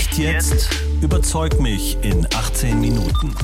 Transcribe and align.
Echt 0.00 0.16
jetzt? 0.16 0.70
Überzeug 1.02 1.60
mich 1.60 1.98
in 2.00 2.26
18 2.34 2.80
Minuten. 2.80 3.34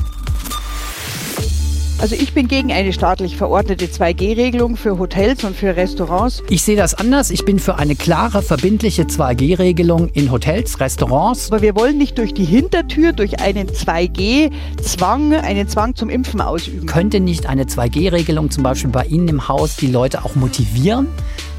Also 1.99 2.15
ich 2.15 2.33
bin 2.33 2.47
gegen 2.47 2.71
eine 2.71 2.93
staatlich 2.93 3.37
verordnete 3.37 3.85
2G-Regelung 3.85 4.75
für 4.75 4.99
Hotels 4.99 5.43
und 5.43 5.55
für 5.55 5.75
Restaurants. 5.75 6.43
Ich 6.49 6.63
sehe 6.63 6.75
das 6.75 6.93
anders. 6.93 7.31
Ich 7.31 7.43
bin 7.43 7.57
für 7.57 7.75
eine 7.75 7.95
klare, 7.95 8.43
verbindliche 8.43 9.03
2G-Regelung 9.03 10.09
in 10.09 10.31
Hotels, 10.31 10.79
Restaurants. 10.79 11.51
Aber 11.51 11.63
wir 11.63 11.75
wollen 11.75 11.97
nicht 11.97 12.17
durch 12.19 12.35
die 12.35 12.45
Hintertür, 12.45 13.13
durch 13.13 13.39
einen 13.39 13.67
2G-Zwang, 13.67 15.33
einen 15.33 15.67
Zwang 15.67 15.95
zum 15.95 16.09
Impfen 16.09 16.41
ausüben. 16.41 16.85
Könnte 16.85 17.19
nicht 17.19 17.47
eine 17.47 17.63
2G-Regelung 17.63 18.51
zum 18.51 18.63
Beispiel 18.63 18.91
bei 18.91 19.05
Ihnen 19.05 19.27
im 19.27 19.47
Haus 19.47 19.75
die 19.75 19.87
Leute 19.87 20.23
auch 20.23 20.35
motivieren, 20.35 21.07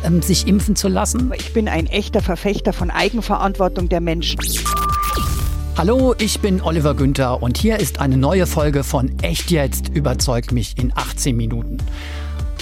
ähm, 0.05 0.23
sich 0.23 0.46
impfen 0.46 0.77
zu 0.77 0.87
lassen? 0.87 1.33
Ich 1.37 1.53
bin 1.53 1.69
ein 1.69 1.87
echter 1.87 2.21
Verfechter 2.21 2.73
von 2.73 2.91
Eigenverantwortung 2.91 3.89
der 3.89 4.01
Menschen. 4.01 4.39
Hallo, 5.78 6.12
ich 6.18 6.41
bin 6.41 6.60
Oliver 6.60 6.92
Günther 6.92 7.41
und 7.41 7.56
hier 7.56 7.78
ist 7.78 8.00
eine 8.00 8.16
neue 8.16 8.48
Folge 8.48 8.82
von 8.82 9.16
Echt 9.20 9.52
jetzt 9.52 9.91
überzeugt 9.91 10.51
mich 10.51 10.77
in 10.77 10.92
18 10.92 11.37
Minuten. 11.37 11.78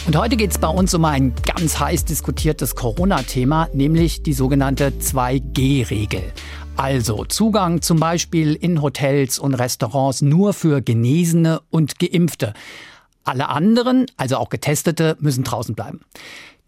Und 0.07 0.17
heute 0.19 0.37
geht 0.37 0.51
es 0.51 0.59
bei 0.59 0.69
uns 0.69 0.93
um 0.93 1.03
ein 1.07 1.35
ganz 1.47 1.81
heiß 1.81 2.05
diskutiertes 2.05 2.75
Corona-Thema, 2.75 3.71
nämlich 3.73 4.23
die 4.23 4.35
sogenannte 4.35 4.91
2G-Regel. 5.01 6.31
Also 6.77 7.25
Zugang 7.25 7.81
zum 7.81 7.99
Beispiel 7.99 8.53
in 8.53 8.83
Hotels 8.83 9.39
und 9.39 9.55
Restaurants 9.55 10.21
nur 10.21 10.53
für 10.53 10.83
Genesene 10.83 11.63
und 11.71 11.99
Geimpfte. 11.99 12.53
Alle 13.25 13.49
anderen, 13.49 14.05
also 14.19 14.37
auch 14.37 14.51
Getestete, 14.51 15.17
müssen 15.21 15.43
draußen 15.43 15.75
bleiben. 15.75 16.03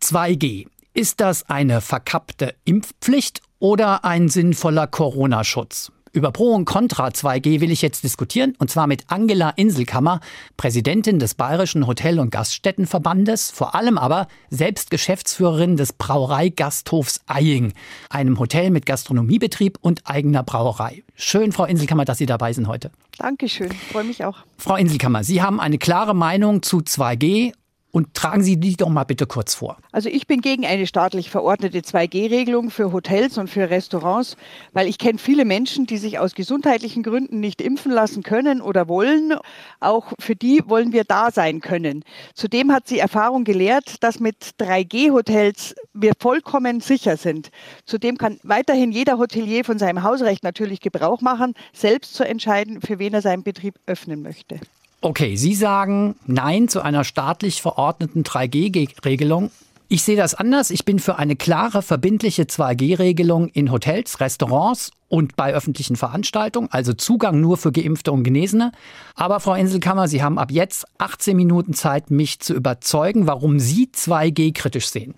2G. 0.00 0.66
Ist 0.94 1.20
das 1.20 1.50
eine 1.50 1.82
verkappte 1.82 2.54
Impfpflicht 2.64 3.42
oder 3.58 4.06
ein 4.06 4.30
sinnvoller 4.30 4.86
Corona-Schutz? 4.86 5.92
Über 6.12 6.32
Pro 6.32 6.54
und 6.54 6.64
Contra 6.64 7.08
2G 7.08 7.60
will 7.60 7.70
ich 7.70 7.82
jetzt 7.82 8.02
diskutieren, 8.02 8.54
und 8.58 8.70
zwar 8.70 8.86
mit 8.86 9.04
Angela 9.08 9.50
Inselkammer, 9.50 10.20
Präsidentin 10.56 11.18
des 11.18 11.34
Bayerischen 11.34 11.86
Hotel- 11.86 12.18
und 12.18 12.30
Gaststättenverbandes, 12.30 13.50
vor 13.50 13.74
allem 13.74 13.98
aber 13.98 14.26
selbst 14.48 14.90
Geschäftsführerin 14.90 15.76
des 15.76 15.92
Brauereigasthofs 15.92 17.20
Eying, 17.28 17.72
einem 18.08 18.38
Hotel 18.38 18.70
mit 18.70 18.86
Gastronomiebetrieb 18.86 19.78
und 19.80 20.02
eigener 20.04 20.42
Brauerei. 20.42 21.02
Schön, 21.14 21.52
Frau 21.52 21.64
Inselkammer, 21.64 22.04
dass 22.04 22.18
Sie 22.18 22.26
dabei 22.26 22.52
sind 22.52 22.68
heute. 22.68 22.90
Dankeschön, 23.18 23.70
freue 23.70 24.04
mich 24.04 24.24
auch. 24.24 24.38
Frau 24.56 24.76
Inselkammer, 24.76 25.24
Sie 25.24 25.42
haben 25.42 25.60
eine 25.60 25.78
klare 25.78 26.14
Meinung 26.14 26.62
zu 26.62 26.78
2G 26.78 27.52
und 27.98 28.14
tragen 28.14 28.44
Sie 28.44 28.58
die 28.58 28.76
doch 28.76 28.88
mal 28.88 29.02
bitte 29.02 29.26
kurz 29.26 29.54
vor. 29.54 29.76
Also 29.90 30.08
ich 30.08 30.28
bin 30.28 30.40
gegen 30.40 30.64
eine 30.64 30.86
staatlich 30.86 31.30
verordnete 31.30 31.80
2G-Regelung 31.80 32.70
für 32.70 32.92
Hotels 32.92 33.38
und 33.38 33.50
für 33.50 33.70
Restaurants, 33.70 34.36
weil 34.72 34.86
ich 34.86 34.98
kenne 34.98 35.18
viele 35.18 35.44
Menschen, 35.44 35.84
die 35.84 35.98
sich 35.98 36.20
aus 36.20 36.36
gesundheitlichen 36.36 37.02
Gründen 37.02 37.40
nicht 37.40 37.60
impfen 37.60 37.90
lassen 37.90 38.22
können 38.22 38.60
oder 38.60 38.86
wollen. 38.86 39.34
Auch 39.80 40.12
für 40.20 40.36
die 40.36 40.62
wollen 40.66 40.92
wir 40.92 41.02
da 41.02 41.32
sein 41.32 41.60
können. 41.60 42.04
Zudem 42.34 42.70
hat 42.70 42.86
sie 42.86 43.00
Erfahrung 43.00 43.42
gelehrt, 43.42 43.96
dass 44.04 44.20
mit 44.20 44.52
3G-Hotels 44.60 45.74
wir 45.92 46.12
vollkommen 46.20 46.80
sicher 46.80 47.16
sind. 47.16 47.50
Zudem 47.84 48.16
kann 48.16 48.38
weiterhin 48.44 48.92
jeder 48.92 49.18
Hotelier 49.18 49.64
von 49.64 49.80
seinem 49.80 50.04
Hausrecht 50.04 50.44
natürlich 50.44 50.80
Gebrauch 50.80 51.20
machen, 51.20 51.54
selbst 51.72 52.14
zu 52.14 52.22
entscheiden, 52.22 52.80
für 52.80 53.00
wen 53.00 53.12
er 53.12 53.22
seinen 53.22 53.42
Betrieb 53.42 53.74
öffnen 53.86 54.22
möchte. 54.22 54.60
Okay, 55.00 55.36
Sie 55.36 55.54
sagen 55.54 56.16
Nein 56.26 56.68
zu 56.68 56.80
einer 56.80 57.04
staatlich 57.04 57.62
verordneten 57.62 58.24
3G-Regelung. 58.24 59.52
Ich 59.86 60.02
sehe 60.02 60.16
das 60.16 60.34
anders. 60.34 60.70
Ich 60.70 60.84
bin 60.84 60.98
für 60.98 61.16
eine 61.16 61.36
klare, 61.36 61.82
verbindliche 61.82 62.42
2G-Regelung 62.42 63.48
in 63.48 63.70
Hotels, 63.70 64.20
Restaurants 64.20 64.90
und 65.08 65.36
bei 65.36 65.54
öffentlichen 65.54 65.96
Veranstaltungen, 65.96 66.68
also 66.72 66.92
Zugang 66.92 67.40
nur 67.40 67.56
für 67.56 67.70
Geimpfte 67.70 68.10
und 68.10 68.24
Genesene. 68.24 68.72
Aber 69.14 69.38
Frau 69.38 69.54
Inselkammer, 69.54 70.08
Sie 70.08 70.22
haben 70.22 70.38
ab 70.38 70.50
jetzt 70.50 70.84
18 70.98 71.36
Minuten 71.36 71.74
Zeit, 71.74 72.10
mich 72.10 72.40
zu 72.40 72.52
überzeugen, 72.52 73.26
warum 73.28 73.60
Sie 73.60 73.86
2G 73.94 74.52
kritisch 74.52 74.90
sehen. 74.90 75.14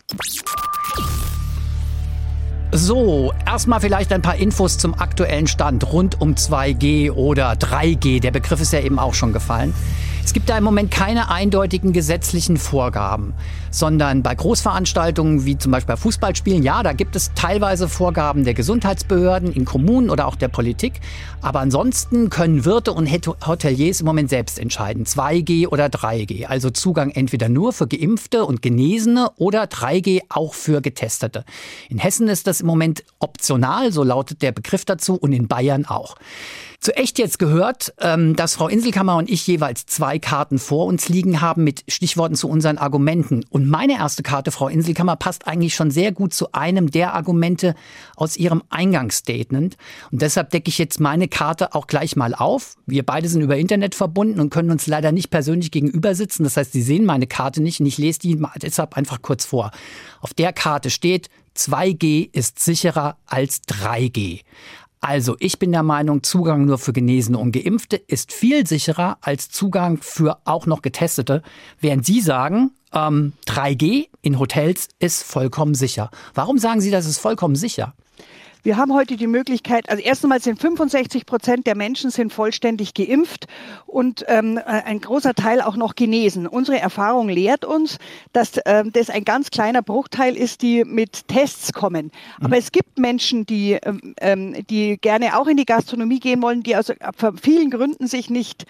So, 2.72 3.32
erstmal 3.46 3.80
vielleicht 3.80 4.12
ein 4.12 4.22
paar 4.22 4.36
Infos 4.36 4.78
zum 4.78 4.94
aktuellen 4.94 5.48
Stand 5.48 5.92
rund 5.92 6.20
um 6.20 6.34
2G 6.34 7.10
oder 7.10 7.52
3G. 7.54 8.20
Der 8.20 8.30
Begriff 8.30 8.60
ist 8.60 8.72
ja 8.72 8.80
eben 8.80 9.00
auch 9.00 9.14
schon 9.14 9.32
gefallen. 9.32 9.74
Es 10.30 10.34
gibt 10.34 10.48
da 10.48 10.56
im 10.56 10.62
Moment 10.62 10.92
keine 10.92 11.28
eindeutigen 11.28 11.92
gesetzlichen 11.92 12.56
Vorgaben, 12.56 13.34
sondern 13.72 14.22
bei 14.22 14.32
Großveranstaltungen 14.32 15.44
wie 15.44 15.58
zum 15.58 15.72
Beispiel 15.72 15.96
bei 15.96 16.00
Fußballspielen, 16.00 16.62
ja, 16.62 16.84
da 16.84 16.92
gibt 16.92 17.16
es 17.16 17.32
teilweise 17.34 17.88
Vorgaben 17.88 18.44
der 18.44 18.54
Gesundheitsbehörden 18.54 19.50
in 19.52 19.64
Kommunen 19.64 20.08
oder 20.08 20.28
auch 20.28 20.36
der 20.36 20.46
Politik. 20.46 21.00
Aber 21.42 21.58
ansonsten 21.58 22.30
können 22.30 22.64
Wirte 22.64 22.92
und 22.92 23.10
Hoteliers 23.10 23.98
im 23.98 24.06
Moment 24.06 24.30
selbst 24.30 24.60
entscheiden, 24.60 25.04
2G 25.04 25.66
oder 25.66 25.86
3G. 25.86 26.46
Also 26.46 26.70
Zugang 26.70 27.10
entweder 27.10 27.48
nur 27.48 27.72
für 27.72 27.88
Geimpfte 27.88 28.44
und 28.44 28.62
Genesene 28.62 29.32
oder 29.36 29.64
3G 29.64 30.20
auch 30.28 30.54
für 30.54 30.80
Getestete. 30.80 31.44
In 31.88 31.98
Hessen 31.98 32.28
ist 32.28 32.46
das 32.46 32.60
im 32.60 32.68
Moment 32.68 33.02
optional, 33.18 33.90
so 33.90 34.04
lautet 34.04 34.42
der 34.42 34.52
Begriff 34.52 34.84
dazu, 34.84 35.16
und 35.16 35.32
in 35.32 35.48
Bayern 35.48 35.86
auch. 35.86 36.14
Zu 36.80 36.96
echt 36.96 37.18
jetzt 37.18 37.38
gehört, 37.38 37.92
ähm, 38.00 38.34
dass 38.36 38.54
Frau 38.54 38.66
Inselkammer 38.66 39.16
und 39.16 39.28
ich 39.28 39.46
jeweils 39.46 39.84
zwei 39.84 40.18
Karten 40.18 40.58
vor 40.58 40.86
uns 40.86 41.10
liegen 41.10 41.42
haben 41.42 41.62
mit 41.62 41.84
Stichworten 41.88 42.36
zu 42.36 42.48
unseren 42.48 42.78
Argumenten. 42.78 43.44
Und 43.50 43.68
meine 43.68 43.98
erste 43.98 44.22
Karte, 44.22 44.50
Frau 44.50 44.66
Inselkammer, 44.66 45.16
passt 45.16 45.46
eigentlich 45.46 45.74
schon 45.74 45.90
sehr 45.90 46.10
gut 46.10 46.32
zu 46.32 46.52
einem 46.52 46.90
der 46.90 47.12
Argumente 47.12 47.74
aus 48.16 48.38
Ihrem 48.38 48.62
Eingangsstatement. 48.70 49.76
Und 50.10 50.22
deshalb 50.22 50.48
decke 50.50 50.70
ich 50.70 50.78
jetzt 50.78 51.00
meine 51.00 51.28
Karte 51.28 51.74
auch 51.74 51.86
gleich 51.86 52.16
mal 52.16 52.34
auf. 52.34 52.76
Wir 52.86 53.04
beide 53.04 53.28
sind 53.28 53.42
über 53.42 53.58
Internet 53.58 53.94
verbunden 53.94 54.40
und 54.40 54.48
können 54.48 54.70
uns 54.70 54.86
leider 54.86 55.12
nicht 55.12 55.28
persönlich 55.28 55.70
gegenüber 55.70 56.14
sitzen. 56.14 56.44
Das 56.44 56.56
heißt, 56.56 56.72
Sie 56.72 56.82
sehen 56.82 57.04
meine 57.04 57.26
Karte 57.26 57.62
nicht 57.62 57.80
und 57.80 57.86
ich 57.86 57.98
lese 57.98 58.20
die 58.20 58.42
deshalb 58.56 58.96
einfach 58.96 59.20
kurz 59.20 59.44
vor. 59.44 59.70
Auf 60.22 60.32
der 60.32 60.54
Karte 60.54 60.88
steht, 60.88 61.28
2G 61.58 62.30
ist 62.32 62.58
sicherer 62.58 63.18
als 63.26 63.60
3G. 63.64 64.40
Also, 65.00 65.36
ich 65.38 65.58
bin 65.58 65.72
der 65.72 65.82
Meinung, 65.82 66.22
Zugang 66.22 66.66
nur 66.66 66.76
für 66.76 66.92
Genesene 66.92 67.38
und 67.38 67.52
Geimpfte 67.52 67.96
ist 67.96 68.32
viel 68.32 68.66
sicherer 68.66 69.16
als 69.22 69.48
Zugang 69.48 69.98
für 70.02 70.38
auch 70.44 70.66
noch 70.66 70.82
Getestete, 70.82 71.42
während 71.80 72.04
Sie 72.04 72.20
sagen, 72.20 72.72
ähm, 72.92 73.32
3G 73.46 74.08
in 74.20 74.38
Hotels 74.38 74.88
ist 74.98 75.22
vollkommen 75.22 75.74
sicher. 75.74 76.10
Warum 76.34 76.58
sagen 76.58 76.82
Sie, 76.82 76.90
das 76.90 77.06
ist 77.06 77.18
vollkommen 77.18 77.56
sicher? 77.56 77.94
Wir 78.62 78.76
haben 78.76 78.92
heute 78.92 79.16
die 79.16 79.26
Möglichkeit, 79.26 79.88
also 79.88 80.02
erst 80.02 80.24
einmal 80.24 80.40
sind 80.40 80.60
65 80.60 81.24
Prozent 81.24 81.66
der 81.66 81.76
Menschen 81.76 82.10
sind 82.10 82.32
vollständig 82.32 82.94
geimpft 82.94 83.46
und 83.86 84.24
ähm, 84.28 84.60
ein 84.64 85.00
großer 85.00 85.34
Teil 85.34 85.60
auch 85.62 85.76
noch 85.76 85.94
genesen. 85.94 86.46
Unsere 86.46 86.78
Erfahrung 86.78 87.28
lehrt 87.28 87.64
uns, 87.64 87.98
dass 88.32 88.60
ähm, 88.66 88.92
das 88.92 89.08
ein 89.08 89.24
ganz 89.24 89.50
kleiner 89.50 89.82
Bruchteil 89.82 90.36
ist, 90.36 90.62
die 90.62 90.84
mit 90.84 91.28
Tests 91.28 91.72
kommen. 91.72 92.10
Aber 92.38 92.48
mhm. 92.48 92.54
es 92.54 92.72
gibt 92.72 92.98
Menschen, 92.98 93.46
die, 93.46 93.78
ähm, 93.82 94.14
ähm, 94.20 94.66
die 94.68 94.98
gerne 94.98 95.38
auch 95.38 95.46
in 95.46 95.56
die 95.56 95.66
Gastronomie 95.66 96.20
gehen 96.20 96.42
wollen, 96.42 96.62
die 96.62 96.76
aus 96.76 96.92
vielen 97.40 97.70
Gründen 97.70 98.06
sich 98.06 98.28
nicht 98.28 98.66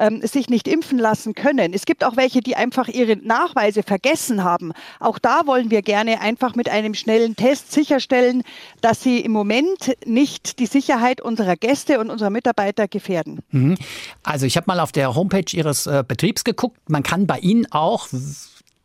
ähm, 0.00 0.22
sich 0.26 0.48
nicht 0.48 0.66
impfen 0.66 0.98
lassen 0.98 1.34
können. 1.34 1.72
Es 1.72 1.84
gibt 1.84 2.02
auch 2.04 2.16
welche, 2.16 2.40
die 2.40 2.56
einfach 2.56 2.88
ihre 2.88 3.16
Nachweise 3.16 3.82
vergessen 3.82 4.42
haben. 4.42 4.72
Auch 4.98 5.18
da 5.18 5.46
wollen 5.46 5.70
wir 5.70 5.82
gerne 5.82 6.20
einfach 6.20 6.54
mit 6.56 6.68
einem 6.68 6.94
schnellen 6.94 7.36
Test 7.36 7.70
sicherstellen, 7.72 8.42
dass 8.80 9.02
sie 9.02 9.20
im 9.30 9.34
Moment 9.34 9.96
nicht 10.04 10.58
die 10.58 10.66
Sicherheit 10.66 11.20
unserer 11.20 11.54
Gäste 11.54 12.00
und 12.00 12.10
unserer 12.10 12.30
Mitarbeiter 12.30 12.88
gefährden. 12.88 13.38
Mhm. 13.52 13.78
Also 14.24 14.44
ich 14.44 14.56
habe 14.56 14.64
mal 14.66 14.80
auf 14.80 14.90
der 14.90 15.14
Homepage 15.14 15.44
Ihres 15.52 15.86
äh, 15.86 16.02
Betriebs 16.06 16.42
geguckt. 16.42 16.78
Man 16.90 17.04
kann 17.04 17.28
bei 17.28 17.38
Ihnen 17.38 17.70
auch 17.70 18.08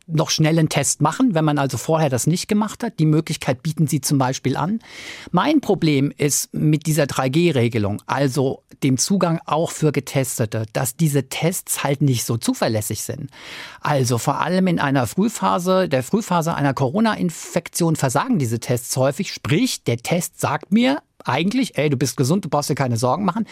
noch 0.06 0.30
schnell 0.30 0.58
einen 0.58 0.68
Test 0.68 1.00
machen, 1.00 1.34
wenn 1.34 1.44
man 1.44 1.58
also 1.58 1.78
vorher 1.78 2.08
das 2.08 2.26
nicht 2.26 2.48
gemacht 2.48 2.82
hat. 2.82 2.98
Die 2.98 3.06
Möglichkeit 3.06 3.62
bieten 3.62 3.86
Sie 3.86 4.00
zum 4.00 4.18
Beispiel 4.18 4.56
an. 4.56 4.80
Mein 5.32 5.60
Problem 5.60 6.12
ist 6.16 6.54
mit 6.54 6.86
dieser 6.86 7.04
3G-Regelung, 7.04 8.02
also 8.06 8.62
dem 8.82 8.98
Zugang 8.98 9.40
auch 9.46 9.70
für 9.70 9.90
Getestete, 9.90 10.66
dass 10.72 10.96
diese 10.96 11.28
Tests 11.28 11.82
halt 11.82 12.02
nicht 12.02 12.24
so 12.24 12.36
zuverlässig 12.36 13.02
sind. 13.02 13.30
Also 13.80 14.18
vor 14.18 14.40
allem 14.40 14.66
in 14.66 14.78
einer 14.78 15.06
Frühphase, 15.06 15.88
der 15.88 16.02
Frühphase 16.02 16.54
einer 16.54 16.74
Corona-Infektion 16.74 17.96
versagen 17.96 18.38
diese 18.38 18.60
Tests 18.60 18.96
häufig. 18.96 19.32
Sprich, 19.32 19.82
der 19.84 19.98
Test 19.98 20.40
sagt 20.40 20.72
mir 20.72 21.02
eigentlich, 21.24 21.76
ey, 21.76 21.90
du 21.90 21.96
bist 21.96 22.16
gesund, 22.16 22.44
du 22.44 22.48
brauchst 22.48 22.70
dir 22.70 22.74
keine 22.74 22.96
Sorgen 22.96 23.24
machen. 23.24 23.46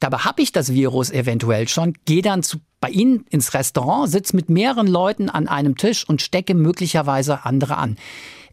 Dabei 0.00 0.18
habe 0.18 0.42
ich 0.42 0.52
das 0.52 0.72
Virus 0.72 1.10
eventuell 1.10 1.68
schon, 1.68 1.94
gehe 2.04 2.22
dann 2.22 2.42
zu, 2.42 2.58
bei 2.80 2.90
Ihnen 2.90 3.24
ins 3.30 3.54
Restaurant, 3.54 4.10
sitze 4.10 4.36
mit 4.36 4.48
mehreren 4.48 4.86
Leuten 4.86 5.30
an 5.30 5.48
einem 5.48 5.76
Tisch 5.76 6.08
und 6.08 6.20
stecke 6.20 6.54
möglicherweise 6.54 7.44
andere 7.44 7.76
an. 7.78 7.96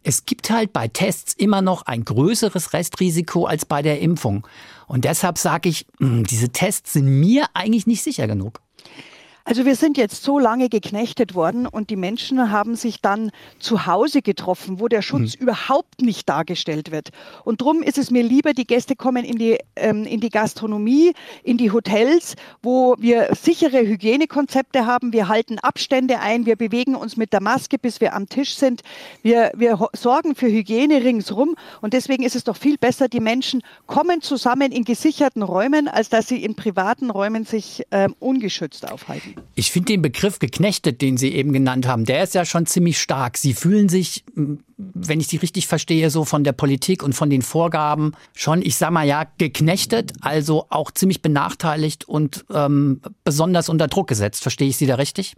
Es 0.04 0.26
gibt 0.26 0.50
halt 0.50 0.74
bei 0.74 0.88
Tests 0.88 1.34
immer 1.34 1.62
noch 1.62 1.84
ein 1.84 2.06
größeres 2.06 2.74
Restrisiko 2.74 3.46
als 3.46 3.66
bei 3.66 3.82
der 3.82 4.00
Impfung. 4.00 4.48
Und 4.88 5.06
deshalb 5.06 5.38
sage 5.38 5.70
ich, 5.70 5.86
hm, 6.00 6.26
diese 6.26 6.50
Tests 6.50 6.94
sind 6.94 7.06
mir 7.06 7.46
eigentlich 7.54 7.86
nicht 7.86 8.04
sicher 8.04 8.28
genug. 8.28 8.62
Also 9.44 9.66
wir 9.66 9.76
sind 9.76 9.98
jetzt 9.98 10.24
so 10.24 10.38
lange 10.38 10.70
geknechtet 10.70 11.34
worden 11.34 11.66
und 11.66 11.90
die 11.90 11.96
Menschen 11.96 12.52
haben 12.52 12.76
sich 12.76 13.02
dann 13.02 13.32
zu 13.60 13.88
Hause 13.88 14.22
getroffen, 14.22 14.80
wo 14.80 14.88
der 14.88 15.02
Schutz 15.02 15.36
mhm. 15.36 15.44
überhaupt 15.44 16.02
nicht 16.02 16.30
dargestellt 16.30 16.92
wird. 16.92 17.10
Und 17.44 17.62
darum 17.62 17.82
ist 17.82 17.98
es 17.98 18.12
mir 18.12 18.24
lieber, 18.24 18.54
die 18.54 18.68
Gäste 18.68 18.96
kommen 18.96 19.26
in 19.26 19.38
die, 19.38 19.58
ähm, 19.76 20.06
in 20.06 20.20
die 20.20 20.30
Gastronomie, 20.30 21.14
in 21.44 21.58
die 21.58 21.72
Hotels, 21.72 22.36
wo 22.62 22.96
wir 23.00 23.30
sichere 23.34 23.80
Hygienekonzepte 23.80 24.86
haben. 24.86 25.12
Wir 25.12 25.28
halten 25.28 25.58
Abstände 25.60 26.20
ein, 26.20 26.46
wir 26.46 26.56
bewegen 26.56 26.96
uns 26.96 27.18
mit 27.18 27.34
der 27.34 27.42
Maske, 27.42 27.80
bis 27.80 28.00
wir 28.00 28.14
am 28.14 28.30
Tisch 28.30 28.56
sind. 28.56 28.82
Wir, 29.24 29.52
wir 29.56 29.90
sorgen 29.94 30.36
für 30.36 30.48
Hygiene 30.48 31.04
ringsrum. 31.04 31.56
Und 31.82 31.94
deswegen 31.94 32.24
ist 32.24 32.36
es 32.36 32.44
doch 32.44 32.58
viel 32.58 32.78
besser, 32.78 33.08
die 33.08 33.20
Menschen 33.20 33.64
kommen 33.88 34.22
zusammen 34.22 34.72
in 34.72 34.84
gesicherten 34.84 35.42
Räumen, 35.42 35.88
als 35.88 36.10
dass 36.10 36.28
sie 36.28 36.44
in 36.44 36.56
privaten 36.56 37.10
Räumen 37.10 37.44
sich 37.44 37.84
ähm, 37.92 38.16
ungeschützt 38.20 38.90
aufhalten. 38.90 39.41
Ich 39.56 39.72
finde 39.72 39.88
den 39.88 40.02
Begriff 40.02 40.40
geknechtet, 40.40 41.02
den 41.02 41.18
Sie 41.18 41.34
eben 41.34 41.54
genannt 41.54 41.88
haben, 41.88 42.06
der 42.06 42.24
ist 42.24 42.34
ja 42.34 42.46
schon 42.46 42.66
ziemlich 42.66 43.00
stark. 43.00 43.38
Sie 43.38 43.54
fühlen 43.54 43.90
sich, 43.90 44.24
wenn 44.36 45.20
ich 45.20 45.28
Sie 45.28 45.38
richtig 45.38 45.68
verstehe, 45.68 46.10
so 46.10 46.26
von 46.26 46.44
der 46.44 46.54
Politik 46.54 47.04
und 47.04 47.14
von 47.14 47.30
den 47.30 47.42
Vorgaben 47.42 48.14
schon, 48.34 48.62
ich 48.62 48.76
sag 48.76 48.92
mal 48.92 49.06
ja, 49.06 49.26
geknechtet, 49.38 50.14
also 50.22 50.66
auch 50.70 50.92
ziemlich 50.92 51.22
benachteiligt 51.22 52.08
und 52.08 52.46
ähm, 52.54 53.02
besonders 53.24 53.70
unter 53.70 53.88
Druck 53.88 54.08
gesetzt. 54.08 54.42
Verstehe 54.42 54.70
ich 54.70 54.78
Sie 54.78 54.88
da 54.88 54.96
richtig? 54.96 55.36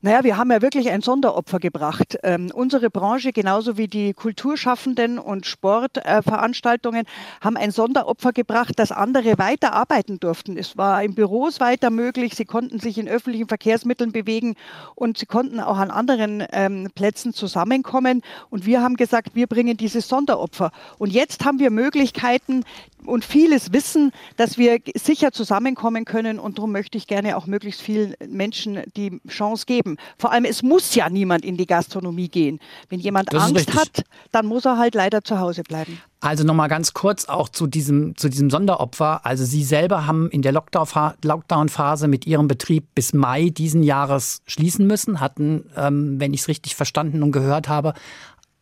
Naja, 0.00 0.24
wir 0.24 0.36
haben 0.36 0.50
ja 0.50 0.62
wirklich 0.62 0.90
ein 0.90 1.00
Sonderopfer 1.00 1.58
gebracht. 1.58 2.18
Ähm, 2.22 2.50
unsere 2.52 2.90
Branche, 2.90 3.32
genauso 3.32 3.76
wie 3.76 3.88
die 3.88 4.12
Kulturschaffenden 4.12 5.18
und 5.18 5.46
Sportveranstaltungen, 5.46 7.02
äh, 7.06 7.08
haben 7.40 7.56
ein 7.56 7.70
Sonderopfer 7.70 8.32
gebracht, 8.32 8.78
dass 8.78 8.92
andere 8.92 9.38
weiter 9.38 9.72
arbeiten 9.72 10.18
durften. 10.20 10.56
Es 10.58 10.76
war 10.76 11.02
in 11.02 11.14
Büros 11.14 11.60
weiter 11.60 11.90
möglich, 11.90 12.34
sie 12.34 12.44
konnten 12.44 12.78
sich 12.78 12.98
in 12.98 13.08
öffentlichen 13.08 13.48
Verkehrsmitteln 13.48 14.12
bewegen 14.12 14.54
und 14.94 15.18
sie 15.18 15.26
konnten 15.26 15.60
auch 15.60 15.78
an 15.78 15.90
anderen 15.90 16.44
ähm, 16.52 16.88
Plätzen 16.94 17.32
zusammenkommen. 17.32 18.22
Und 18.50 18.66
wir 18.66 18.82
haben 18.82 18.96
gesagt, 18.96 19.34
wir 19.34 19.46
bringen 19.46 19.76
dieses 19.76 20.08
Sonderopfer. 20.08 20.72
Und 20.98 21.12
jetzt 21.12 21.44
haben 21.44 21.58
wir 21.58 21.70
Möglichkeiten, 21.70 22.64
und 23.06 23.24
vieles 23.24 23.72
wissen, 23.72 24.12
dass 24.36 24.58
wir 24.58 24.78
sicher 24.94 25.32
zusammenkommen 25.32 26.04
können. 26.04 26.38
Und 26.38 26.58
darum 26.58 26.72
möchte 26.72 26.98
ich 26.98 27.06
gerne 27.06 27.36
auch 27.36 27.46
möglichst 27.46 27.80
vielen 27.80 28.14
Menschen 28.28 28.82
die 28.96 29.20
Chance 29.28 29.66
geben. 29.66 29.96
Vor 30.18 30.32
allem, 30.32 30.44
es 30.44 30.62
muss 30.62 30.94
ja 30.94 31.08
niemand 31.08 31.44
in 31.44 31.56
die 31.56 31.66
Gastronomie 31.66 32.28
gehen. 32.28 32.60
Wenn 32.88 33.00
jemand 33.00 33.32
das 33.32 33.42
Angst 33.44 33.74
hat, 33.74 34.04
dann 34.30 34.46
muss 34.46 34.64
er 34.64 34.78
halt 34.78 34.94
leider 34.94 35.22
zu 35.22 35.38
Hause 35.38 35.62
bleiben. 35.62 35.98
Also 36.20 36.44
nochmal 36.44 36.68
ganz 36.68 36.94
kurz 36.94 37.24
auch 37.24 37.48
zu 37.48 37.66
diesem, 37.66 38.16
zu 38.16 38.28
diesem 38.28 38.48
Sonderopfer. 38.48 39.26
Also 39.26 39.44
Sie 39.44 39.64
selber 39.64 40.06
haben 40.06 40.30
in 40.30 40.40
der 40.40 40.52
Lockdown-Phase 40.52 42.06
mit 42.06 42.28
Ihrem 42.28 42.46
Betrieb 42.46 42.94
bis 42.94 43.12
Mai 43.12 43.48
diesen 43.48 43.82
Jahres 43.82 44.40
schließen 44.46 44.86
müssen, 44.86 45.18
hatten, 45.18 45.64
ähm, 45.76 46.20
wenn 46.20 46.32
ich 46.32 46.42
es 46.42 46.48
richtig 46.48 46.76
verstanden 46.76 47.24
und 47.24 47.32
gehört 47.32 47.68
habe, 47.68 47.94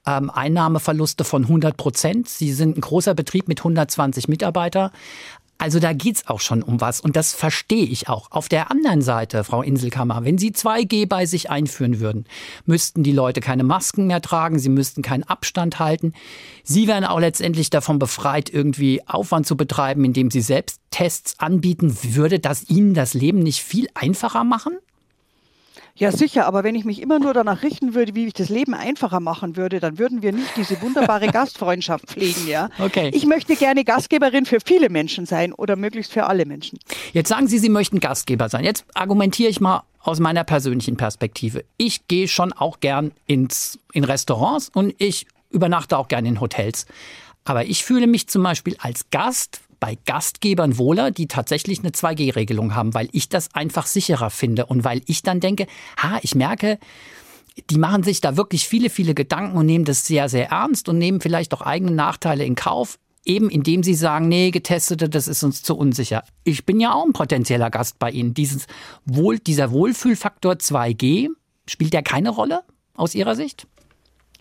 ähm, 0.06 0.30
Einnahmeverluste 0.30 1.24
von 1.24 1.44
100 1.44 1.76
Prozent. 1.76 2.28
Sie 2.28 2.52
sind 2.52 2.76
ein 2.76 2.80
großer 2.80 3.14
Betrieb 3.14 3.48
mit 3.48 3.60
120 3.60 4.28
Mitarbeitern. 4.28 4.90
Also 5.60 5.78
da 5.78 5.92
geht's 5.92 6.26
auch 6.26 6.40
schon 6.40 6.62
um 6.62 6.80
was 6.80 7.02
und 7.02 7.16
das 7.16 7.34
verstehe 7.34 7.84
ich 7.84 8.08
auch. 8.08 8.30
Auf 8.30 8.48
der 8.48 8.70
anderen 8.70 9.02
Seite, 9.02 9.44
Frau 9.44 9.60
Inselkammer, 9.60 10.24
wenn 10.24 10.38
Sie 10.38 10.52
2G 10.52 11.06
bei 11.06 11.26
sich 11.26 11.50
einführen 11.50 12.00
würden, 12.00 12.24
müssten 12.64 13.02
die 13.02 13.12
Leute 13.12 13.42
keine 13.42 13.62
Masken 13.62 14.06
mehr 14.06 14.22
tragen, 14.22 14.58
sie 14.58 14.70
müssten 14.70 15.02
keinen 15.02 15.22
Abstand 15.24 15.78
halten. 15.78 16.14
Sie 16.64 16.88
wären 16.88 17.04
auch 17.04 17.20
letztendlich 17.20 17.68
davon 17.68 17.98
befreit, 17.98 18.48
irgendwie 18.48 19.06
Aufwand 19.06 19.46
zu 19.46 19.54
betreiben, 19.54 20.02
indem 20.02 20.30
Sie 20.30 20.40
selbst 20.40 20.80
Tests 20.90 21.38
anbieten. 21.38 21.94
Würde 22.02 22.38
das 22.38 22.70
Ihnen 22.70 22.94
das 22.94 23.12
Leben 23.12 23.40
nicht 23.40 23.62
viel 23.62 23.86
einfacher 23.92 24.44
machen? 24.44 24.78
Ja, 26.00 26.12
sicher, 26.12 26.46
aber 26.46 26.64
wenn 26.64 26.74
ich 26.74 26.86
mich 26.86 27.02
immer 27.02 27.18
nur 27.18 27.34
danach 27.34 27.62
richten 27.62 27.94
würde, 27.94 28.14
wie 28.14 28.26
ich 28.26 28.32
das 28.32 28.48
Leben 28.48 28.72
einfacher 28.72 29.20
machen 29.20 29.56
würde, 29.56 29.80
dann 29.80 29.98
würden 29.98 30.22
wir 30.22 30.32
nicht 30.32 30.56
diese 30.56 30.80
wunderbare 30.80 31.26
Gastfreundschaft 31.32 32.06
pflegen, 32.06 32.48
ja? 32.48 32.70
Okay. 32.78 33.10
Ich 33.12 33.26
möchte 33.26 33.54
gerne 33.54 33.84
Gastgeberin 33.84 34.46
für 34.46 34.60
viele 34.64 34.88
Menschen 34.88 35.26
sein 35.26 35.52
oder 35.52 35.76
möglichst 35.76 36.10
für 36.10 36.24
alle 36.24 36.46
Menschen. 36.46 36.78
Jetzt 37.12 37.28
sagen 37.28 37.48
Sie, 37.48 37.58
Sie 37.58 37.68
möchten 37.68 38.00
Gastgeber 38.00 38.48
sein. 38.48 38.64
Jetzt 38.64 38.86
argumentiere 38.94 39.50
ich 39.50 39.60
mal 39.60 39.82
aus 40.00 40.20
meiner 40.20 40.42
persönlichen 40.42 40.96
Perspektive. 40.96 41.66
Ich 41.76 42.08
gehe 42.08 42.28
schon 42.28 42.54
auch 42.54 42.80
gern 42.80 43.12
ins, 43.26 43.78
in 43.92 44.04
Restaurants 44.04 44.70
und 44.72 44.94
ich 44.96 45.26
übernachte 45.50 45.98
auch 45.98 46.08
gern 46.08 46.24
in 46.24 46.40
Hotels. 46.40 46.86
Aber 47.44 47.66
ich 47.66 47.84
fühle 47.84 48.06
mich 48.06 48.26
zum 48.26 48.42
Beispiel 48.42 48.74
als 48.80 49.10
Gast 49.10 49.60
bei 49.80 49.98
Gastgebern 50.04 50.78
wohler, 50.78 51.10
die 51.10 51.26
tatsächlich 51.26 51.80
eine 51.80 51.90
2G-Regelung 51.90 52.74
haben, 52.74 52.94
weil 52.94 53.08
ich 53.12 53.28
das 53.28 53.54
einfach 53.54 53.86
sicherer 53.86 54.30
finde 54.30 54.66
und 54.66 54.84
weil 54.84 55.02
ich 55.06 55.22
dann 55.22 55.40
denke, 55.40 55.66
ha, 55.96 56.18
ich 56.22 56.34
merke, 56.34 56.78
die 57.70 57.78
machen 57.78 58.02
sich 58.02 58.20
da 58.20 58.36
wirklich 58.36 58.68
viele, 58.68 58.90
viele 58.90 59.14
Gedanken 59.14 59.56
und 59.56 59.66
nehmen 59.66 59.84
das 59.84 60.06
sehr, 60.06 60.28
sehr 60.28 60.50
ernst 60.50 60.88
und 60.88 60.98
nehmen 60.98 61.20
vielleicht 61.20 61.52
auch 61.54 61.62
eigene 61.62 61.90
Nachteile 61.90 62.44
in 62.44 62.54
Kauf, 62.54 62.98
eben 63.24 63.50
indem 63.50 63.82
sie 63.82 63.94
sagen, 63.94 64.28
nee, 64.28 64.50
Getestete, 64.50 65.08
das 65.08 65.28
ist 65.28 65.42
uns 65.42 65.62
zu 65.62 65.76
unsicher. 65.76 66.24
Ich 66.44 66.64
bin 66.64 66.80
ja 66.80 66.94
auch 66.94 67.04
ein 67.04 67.12
potenzieller 67.12 67.70
Gast 67.70 67.98
bei 67.98 68.10
Ihnen. 68.10 68.34
Dieses 68.34 68.66
Wohl, 69.04 69.38
dieser 69.38 69.72
Wohlfühlfaktor 69.72 70.54
2G, 70.54 71.28
spielt 71.66 71.92
der 71.92 72.02
keine 72.02 72.30
Rolle 72.30 72.62
aus 72.94 73.14
Ihrer 73.14 73.34
Sicht? 73.34 73.66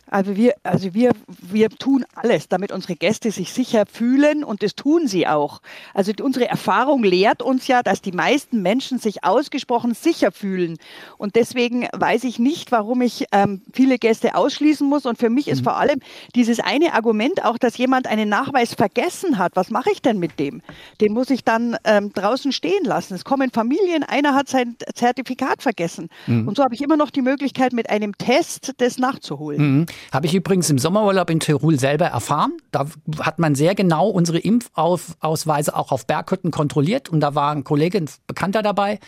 Also 0.09 0.35
wir, 0.35 0.55
also 0.63 0.93
wir, 0.93 1.11
wir 1.27 1.69
tun 1.69 2.03
alles, 2.15 2.47
damit 2.47 2.71
unsere 2.71 2.95
Gäste 2.95 3.31
sich 3.31 3.53
sicher 3.53 3.85
fühlen 3.85 4.43
und 4.43 4.63
das 4.63 4.75
tun 4.75 5.07
sie 5.07 5.27
auch. 5.27 5.61
Also 5.93 6.11
unsere 6.21 6.47
Erfahrung 6.47 7.03
lehrt 7.03 7.43
uns 7.43 7.67
ja, 7.67 7.83
dass 7.83 8.01
die 8.01 8.11
meisten 8.11 8.61
Menschen 8.61 8.97
sich 8.97 9.23
ausgesprochen 9.23 9.93
sicher 9.93 10.31
fühlen. 10.31 10.77
Und 11.17 11.35
deswegen 11.35 11.87
weiß 11.93 12.23
ich 12.23 12.39
nicht, 12.39 12.71
warum 12.71 13.01
ich 13.01 13.25
ähm, 13.31 13.61
viele 13.71 13.99
Gäste 13.99 14.35
ausschließen 14.35 14.87
muss. 14.87 15.05
Und 15.05 15.19
für 15.19 15.29
mich 15.29 15.47
ist 15.47 15.59
mhm. 15.59 15.65
vor 15.65 15.77
allem 15.77 15.99
dieses 16.35 16.59
eine 16.59 16.93
Argument 16.93 17.45
auch, 17.45 17.57
dass 17.57 17.77
jemand 17.77 18.07
einen 18.07 18.29
Nachweis 18.29 18.73
vergessen 18.73 19.37
hat. 19.37 19.55
Was 19.55 19.69
mache 19.69 19.91
ich 19.91 20.01
denn 20.01 20.17
mit 20.17 20.39
dem? 20.39 20.61
Den 21.01 21.13
muss 21.13 21.29
ich 21.29 21.43
dann 21.43 21.77
ähm, 21.83 22.11
draußen 22.13 22.51
stehen 22.51 22.83
lassen. 22.83 23.13
Es 23.13 23.23
kommen 23.23 23.51
Familien, 23.51 24.03
einer 24.03 24.33
hat 24.33 24.49
sein 24.49 24.75
Zertifikat 24.95 25.61
vergessen. 25.61 26.09
Mhm. 26.25 26.47
Und 26.47 26.57
so 26.57 26.63
habe 26.63 26.73
ich 26.73 26.81
immer 26.81 26.97
noch 26.97 27.11
die 27.11 27.21
Möglichkeit, 27.21 27.73
mit 27.73 27.89
einem 27.91 28.17
Test 28.17 28.73
das 28.77 28.97
nachzuholen. 28.97 29.79
Mhm. 29.79 29.85
Habe 30.11 30.27
ich 30.27 30.35
übrigens 30.35 30.69
im 30.69 30.79
Sommerurlaub 30.79 31.29
in 31.29 31.39
Tirol 31.39 31.79
selber 31.79 32.07
erfahren. 32.07 32.57
Da 32.71 32.85
hat 33.19 33.39
man 33.39 33.55
sehr 33.55 33.75
genau 33.75 34.07
unsere 34.09 34.39
Impfausweise 34.39 35.75
auch 35.75 35.91
auf 35.91 36.05
Berghütten 36.05 36.51
kontrolliert. 36.51 37.09
Und 37.09 37.19
da 37.19 37.35
war 37.35 37.51
ein 37.51 37.63
Kollege, 37.63 37.99
ein 37.99 38.09
Bekannter 38.27 38.61
dabei, 38.61 38.99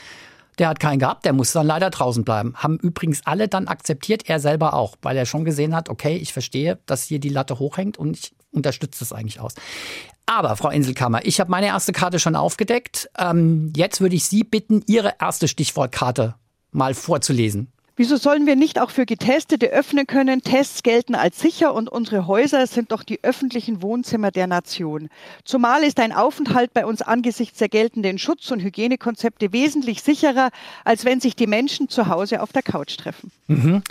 der 0.57 0.69
hat 0.69 0.79
keinen 0.79 0.99
gehabt, 0.99 1.25
der 1.25 1.33
musste 1.33 1.59
dann 1.59 1.67
leider 1.67 1.89
draußen 1.89 2.23
bleiben. 2.23 2.53
Haben 2.55 2.77
übrigens 2.77 3.21
alle 3.25 3.47
dann 3.47 3.67
akzeptiert, 3.67 4.29
er 4.29 4.39
selber 4.39 4.73
auch, 4.73 4.95
weil 5.01 5.17
er 5.17 5.25
schon 5.25 5.45
gesehen 5.45 5.75
hat, 5.75 5.89
okay, 5.89 6.17
ich 6.17 6.33
verstehe, 6.33 6.79
dass 6.85 7.03
hier 7.03 7.19
die 7.19 7.29
Latte 7.29 7.59
hochhängt 7.59 7.97
und 7.97 8.17
ich 8.17 8.33
unterstütze 8.51 8.99
das 8.99 9.13
eigentlich 9.13 9.39
aus. 9.39 9.53
Aber, 10.25 10.55
Frau 10.55 10.69
Inselkammer, 10.69 11.25
ich 11.25 11.39
habe 11.39 11.49
meine 11.49 11.67
erste 11.67 11.93
Karte 11.93 12.19
schon 12.19 12.35
aufgedeckt. 12.35 13.09
Ähm, 13.17 13.73
jetzt 13.75 14.01
würde 14.01 14.15
ich 14.15 14.25
Sie 14.25 14.43
bitten, 14.43 14.83
Ihre 14.87 15.15
erste 15.19 15.47
Stichwortkarte 15.47 16.35
mal 16.71 16.93
vorzulesen. 16.93 17.71
Wieso 18.01 18.17
sollen 18.17 18.47
wir 18.47 18.55
nicht 18.55 18.79
auch 18.79 18.89
für 18.89 19.05
Getestete 19.05 19.67
öffnen 19.67 20.07
können? 20.07 20.41
Tests 20.41 20.81
gelten 20.81 21.13
als 21.13 21.39
sicher 21.39 21.75
und 21.75 21.87
unsere 21.87 22.25
Häuser 22.25 22.65
sind 22.65 22.91
doch 22.91 23.03
die 23.03 23.23
öffentlichen 23.23 23.83
Wohnzimmer 23.83 24.31
der 24.31 24.47
Nation. 24.47 25.07
Zumal 25.45 25.83
ist 25.83 25.99
ein 25.99 26.11
Aufenthalt 26.11 26.73
bei 26.73 26.83
uns 26.87 27.03
angesichts 27.03 27.59
der 27.59 27.69
geltenden 27.69 28.17
Schutz- 28.17 28.49
und 28.49 28.63
Hygienekonzepte 28.63 29.53
wesentlich 29.53 30.01
sicherer, 30.01 30.49
als 30.83 31.05
wenn 31.05 31.21
sich 31.21 31.35
die 31.35 31.45
Menschen 31.45 31.89
zu 31.89 32.07
Hause 32.07 32.41
auf 32.41 32.51
der 32.51 32.63
Couch 32.63 32.97
treffen. 32.97 33.31
Mhm. 33.45 33.83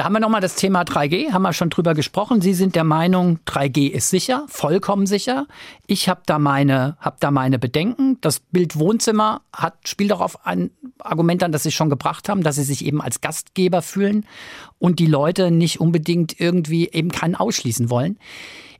Da 0.00 0.04
haben 0.04 0.14
wir 0.14 0.20
nochmal 0.20 0.40
das 0.40 0.54
Thema 0.54 0.80
3G, 0.80 1.32
haben 1.32 1.42
wir 1.42 1.52
schon 1.52 1.68
drüber 1.68 1.92
gesprochen. 1.92 2.40
Sie 2.40 2.54
sind 2.54 2.74
der 2.74 2.84
Meinung, 2.84 3.38
3G 3.44 3.90
ist 3.90 4.08
sicher, 4.08 4.46
vollkommen 4.48 5.04
sicher. 5.04 5.46
Ich 5.86 6.08
habe 6.08 6.22
da, 6.24 6.38
meine, 6.38 6.96
hab 7.00 7.20
da 7.20 7.30
meine 7.30 7.58
Bedenken. 7.58 8.16
Das 8.22 8.40
Bild 8.40 8.78
Wohnzimmer 8.78 9.42
hat, 9.52 9.74
spielt 9.86 10.10
auch 10.12 10.22
auf 10.22 10.46
ein 10.46 10.70
Argument 11.00 11.42
an, 11.42 11.52
das 11.52 11.64
Sie 11.64 11.70
schon 11.70 11.90
gebracht 11.90 12.30
haben, 12.30 12.42
dass 12.42 12.56
Sie 12.56 12.62
sich 12.62 12.86
eben 12.86 13.02
als 13.02 13.20
Gast 13.20 13.48
Gastgeber 13.48 13.82
fühlen 13.82 14.24
und 14.78 15.00
die 15.00 15.06
Leute 15.06 15.50
nicht 15.50 15.80
unbedingt 15.80 16.40
irgendwie 16.40 16.88
eben 16.88 17.10
keinen 17.10 17.34
ausschließen 17.34 17.90
wollen. 17.90 18.18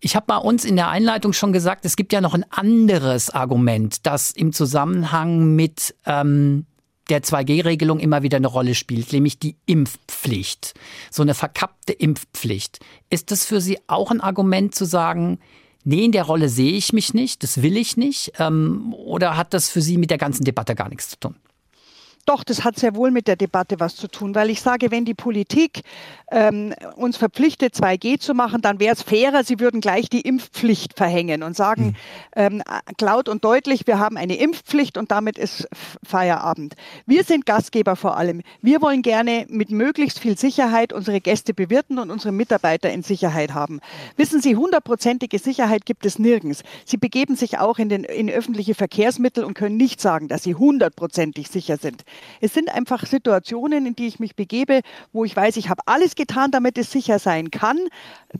Ich 0.00 0.16
habe 0.16 0.24
bei 0.26 0.38
uns 0.38 0.64
in 0.64 0.76
der 0.76 0.88
Einleitung 0.88 1.34
schon 1.34 1.52
gesagt, 1.52 1.84
es 1.84 1.96
gibt 1.96 2.14
ja 2.14 2.22
noch 2.22 2.32
ein 2.32 2.46
anderes 2.48 3.28
Argument, 3.28 4.06
das 4.06 4.30
im 4.30 4.54
Zusammenhang 4.54 5.54
mit 5.54 5.94
ähm, 6.06 6.64
der 7.10 7.22
2G-Regelung 7.22 7.98
immer 7.98 8.22
wieder 8.22 8.36
eine 8.36 8.46
Rolle 8.46 8.74
spielt, 8.74 9.12
nämlich 9.12 9.38
die 9.38 9.56
Impfpflicht. 9.66 10.74
So 11.10 11.22
eine 11.22 11.34
verkappte 11.34 11.92
Impfpflicht. 11.92 12.80
Ist 13.10 13.30
das 13.30 13.44
für 13.44 13.60
Sie 13.60 13.78
auch 13.86 14.10
ein 14.10 14.20
Argument 14.20 14.74
zu 14.74 14.84
sagen, 14.84 15.38
nee, 15.84 16.04
in 16.04 16.12
der 16.12 16.24
Rolle 16.24 16.48
sehe 16.48 16.72
ich 16.72 16.92
mich 16.92 17.14
nicht, 17.14 17.42
das 17.42 17.62
will 17.62 17.76
ich 17.76 17.96
nicht? 17.96 18.32
Ähm, 18.38 18.94
oder 18.94 19.36
hat 19.36 19.54
das 19.54 19.68
für 19.70 19.82
Sie 19.82 19.98
mit 19.98 20.10
der 20.10 20.18
ganzen 20.18 20.44
Debatte 20.44 20.74
gar 20.74 20.88
nichts 20.88 21.10
zu 21.10 21.18
tun? 21.18 21.34
Doch, 22.26 22.44
das 22.44 22.64
hat 22.64 22.78
sehr 22.78 22.94
wohl 22.94 23.10
mit 23.10 23.26
der 23.26 23.36
Debatte 23.36 23.80
was 23.80 23.96
zu 23.96 24.08
tun, 24.08 24.34
weil 24.34 24.50
ich 24.50 24.60
sage, 24.60 24.90
wenn 24.90 25.04
die 25.04 25.14
Politik 25.14 25.82
ähm, 26.30 26.74
uns 26.96 27.16
verpflichtet, 27.16 27.74
2G 27.74 28.20
zu 28.20 28.34
machen, 28.34 28.62
dann 28.62 28.78
wäre 28.78 28.94
es 28.94 29.02
fairer, 29.02 29.42
sie 29.42 29.58
würden 29.58 29.80
gleich 29.80 30.08
die 30.08 30.20
Impfpflicht 30.20 30.96
verhängen 30.96 31.42
und 31.42 31.56
sagen, 31.56 31.86
mhm. 31.86 31.94
ähm, 32.36 32.62
laut 33.00 33.28
und 33.28 33.44
deutlich, 33.44 33.86
wir 33.86 33.98
haben 33.98 34.16
eine 34.16 34.36
Impfpflicht 34.36 34.96
und 34.96 35.10
damit 35.10 35.38
ist 35.38 35.68
Feierabend. 36.02 36.74
Wir 37.06 37.24
sind 37.24 37.46
Gastgeber 37.46 37.96
vor 37.96 38.16
allem. 38.16 38.42
Wir 38.62 38.80
wollen 38.80 39.02
gerne 39.02 39.46
mit 39.48 39.70
möglichst 39.70 40.20
viel 40.20 40.38
Sicherheit 40.38 40.92
unsere 40.92 41.20
Gäste 41.20 41.54
bewirten 41.54 41.98
und 41.98 42.10
unsere 42.10 42.32
Mitarbeiter 42.32 42.90
in 42.90 43.02
Sicherheit 43.02 43.54
haben. 43.54 43.80
Wissen 44.16 44.40
Sie, 44.40 44.56
hundertprozentige 44.56 45.38
Sicherheit 45.38 45.86
gibt 45.86 46.06
es 46.06 46.18
nirgends. 46.18 46.62
Sie 46.84 46.96
begeben 46.96 47.34
sich 47.36 47.58
auch 47.58 47.78
in, 47.78 47.88
den, 47.88 48.04
in 48.04 48.30
öffentliche 48.30 48.74
Verkehrsmittel 48.74 49.44
und 49.44 49.54
können 49.54 49.76
nicht 49.76 50.00
sagen, 50.00 50.28
dass 50.28 50.42
sie 50.42 50.54
hundertprozentig 50.54 51.48
sicher 51.48 51.76
sind. 51.76 52.04
Es 52.40 52.54
sind 52.54 52.70
einfach 52.70 53.06
Situationen, 53.06 53.86
in 53.86 53.96
die 53.96 54.06
ich 54.06 54.18
mich 54.18 54.36
begebe, 54.36 54.80
wo 55.12 55.24
ich 55.24 55.34
weiß, 55.34 55.56
ich 55.56 55.68
habe 55.68 55.82
alles 55.86 56.14
getan, 56.14 56.50
damit 56.50 56.78
es 56.78 56.90
sicher 56.90 57.18
sein 57.18 57.50
kann. 57.50 57.78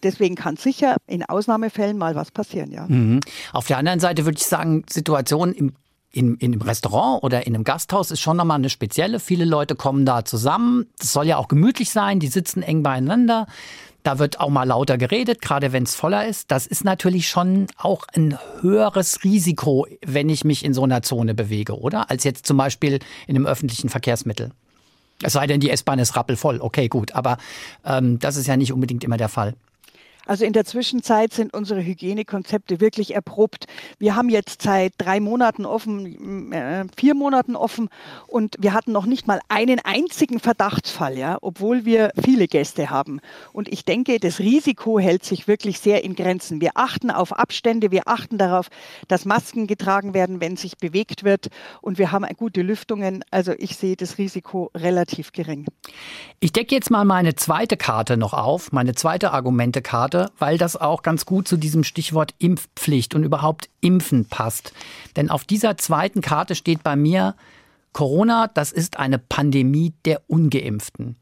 Deswegen 0.03 0.35
kann 0.35 0.57
sicher 0.57 0.97
in 1.07 1.25
Ausnahmefällen 1.25 1.99
mal 1.99 2.15
was 2.15 2.31
passieren, 2.31 2.71
ja. 2.71 2.87
Mhm. 2.89 3.21
Auf 3.53 3.67
der 3.67 3.79
anderen 3.79 4.01
Seite 4.01 4.25
würde 4.25 4.39
ich 4.39 4.47
sagen, 4.47 4.85
Situationen 4.89 5.55
im 5.55 5.73
in, 6.13 6.37
in 6.37 6.53
einem 6.53 6.63
Restaurant 6.63 7.23
oder 7.23 7.47
in 7.47 7.55
einem 7.55 7.65
Gasthaus 7.65 8.11
ist 8.11 8.21
schon 8.21 8.37
nochmal 8.37 8.59
eine 8.59 8.71
spezielle. 8.71 9.21
Viele 9.21 9.45
Leute 9.45 9.77
kommen 9.77 10.05
da 10.05 10.25
zusammen. 10.25 10.87
Das 10.99 11.13
soll 11.13 11.27
ja 11.27 11.37
auch 11.37 11.49
gemütlich 11.49 11.91
sein. 11.91 12.21
Die 12.21 12.29
sitzen 12.29 12.63
eng 12.63 12.83
beieinander. 12.83 13.47
Da 14.03 14.19
wird 14.19 14.41
auch 14.41 14.49
mal 14.49 14.65
lauter 14.65 14.97
geredet, 14.97 15.43
gerade 15.43 15.73
wenn 15.73 15.83
es 15.83 15.95
voller 15.95 16.27
ist. 16.27 16.51
Das 16.51 16.67
ist 16.67 16.85
natürlich 16.85 17.29
schon 17.29 17.67
auch 17.77 18.07
ein 18.15 18.39
höheres 18.61 19.25
Risiko, 19.25 19.87
wenn 20.05 20.31
ich 20.31 20.43
mich 20.45 20.65
in 20.65 20.73
so 20.73 20.83
einer 20.85 21.03
Zone 21.03 21.35
bewege, 21.35 21.79
oder? 21.79 22.11
Als 22.11 22.25
jetzt 22.25 22.47
zum 22.47 22.57
Beispiel 22.57 22.99
in 23.27 23.37
einem 23.37 23.47
öffentlichen 23.47 23.91
Verkehrsmittel. 23.91 24.53
Es 25.23 25.35
sei 25.35 25.47
denn, 25.47 25.61
die 25.61 25.71
S-Bahn 25.71 25.99
ist 25.99 26.17
rappelvoll. 26.17 26.61
Okay, 26.61 26.89
gut. 26.89 27.13
Aber 27.13 27.37
ähm, 27.85 28.19
das 28.19 28.37
ist 28.37 28.47
ja 28.47 28.57
nicht 28.57 28.73
unbedingt 28.73 29.05
immer 29.05 29.19
der 29.19 29.29
Fall. 29.29 29.55
Also 30.27 30.45
in 30.45 30.53
der 30.53 30.65
Zwischenzeit 30.65 31.33
sind 31.33 31.55
unsere 31.55 31.83
Hygienekonzepte 31.83 32.81
wirklich 32.81 33.15
erprobt. 33.15 33.67
Wir 33.99 34.17
haben 34.17 34.29
jetzt 34.29 34.63
seit 34.63 34.93
drei 34.99 35.19
Monaten 35.19 35.65
offen, 35.65 36.53
äh, 36.53 36.85
vier 36.97 37.15
Monaten 37.15 37.57
offen 37.57 37.89
und 38.27 38.57
wir 38.59 38.75
hatten 38.75 38.93
noch 38.93 39.07
nicht 39.07 39.27
mal 39.27 39.41
einen 39.49 39.81
einzigen 39.83 40.39
Verdachtsfall, 40.39 41.17
ja, 41.17 41.39
obwohl 41.41 41.85
wir 41.85 42.13
viele 42.23 42.49
Gäste 42.49 42.91
haben. 42.91 43.21
Und 43.53 43.69
ich 43.69 43.85
denke, 43.85 44.21
das 44.21 44.39
Risiko 44.39 44.99
hält 44.99 45.25
sich 45.25 45.49
wirklich 45.49 45.81
sehr 45.81 46.05
in 46.05 46.15
Grenzen. 46.15 46.61
Wir 46.61 46.73
achten 46.75 47.11
auf 47.11 47.33
Abstände, 47.33 47.91
wir 47.91 48.07
achten 48.07 48.39
darauf, 48.39 48.69
dass 49.09 49.25
Masken 49.25 49.67
getragen 49.67 50.15
werden, 50.15 50.41
wenn 50.41 50.57
sich 50.57 50.77
bewegt 50.77 51.25
wird 51.25 51.49
und 51.81 51.99
wir 51.99 52.13
haben 52.13 52.27
gute 52.37 52.63
Lüftungen. 52.63 53.25
Also 53.31 53.53
ich 53.59 53.77
sehe 53.77 53.97
das 53.97 54.19
Risiko 54.19 54.71
relativ 54.77 55.33
gering. 55.33 55.67
Ich 56.41 56.53
decke 56.53 56.75
jetzt 56.75 56.91
mal 56.91 57.05
meine 57.05 57.35
zweite 57.35 57.77
Karte 57.77 58.17
noch 58.17 58.35
auf, 58.35 58.73
meine 58.73 58.95
zweite 58.95 59.33
Argumentekarte 59.33 60.10
weil 60.39 60.59
das 60.59 60.77
auch 60.77 61.03
ganz 61.03 61.27
gut 61.27 61.49
zu 61.49 61.57
diesem 61.57 61.85
Stichwort 61.85 62.35
Impfpflicht 62.39 63.15
und 63.15 63.25
überhaupt 63.25 63.69
Impfen 63.81 64.25
passt. 64.25 64.73
Denn 65.17 65.31
auf 65.31 65.45
dieser 65.45 65.77
zweiten 65.77 66.21
Karte 66.21 66.55
steht 66.55 66.83
bei 66.83 66.97
mir, 66.97 67.35
Corona, 67.93 68.49
das 68.49 68.73
ist 68.73 68.99
eine 68.99 69.19
Pandemie 69.19 69.93
der 70.05 70.23
Ungeimpften. 70.29 71.17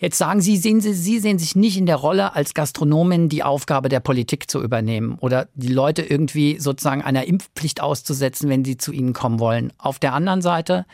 Jetzt 0.00 0.18
sagen 0.18 0.40
Sie, 0.40 0.56
sehen 0.56 0.80
Sie, 0.80 0.92
Sie 0.92 1.18
sehen 1.18 1.40
sich 1.40 1.56
nicht 1.56 1.76
in 1.76 1.86
der 1.86 1.96
Rolle 1.96 2.36
als 2.36 2.54
Gastronomin 2.54 3.28
die 3.28 3.42
Aufgabe 3.42 3.88
der 3.88 3.98
Politik 3.98 4.48
zu 4.48 4.62
übernehmen 4.62 5.18
oder 5.20 5.48
die 5.54 5.72
Leute 5.72 6.02
irgendwie 6.02 6.60
sozusagen 6.60 7.02
einer 7.02 7.26
Impfpflicht 7.26 7.80
auszusetzen, 7.80 8.48
wenn 8.48 8.64
sie 8.64 8.76
zu 8.76 8.92
Ihnen 8.92 9.12
kommen 9.12 9.40
wollen. 9.40 9.72
Auf 9.76 9.98
der 9.98 10.14
anderen 10.14 10.40
Seite, 10.40 10.86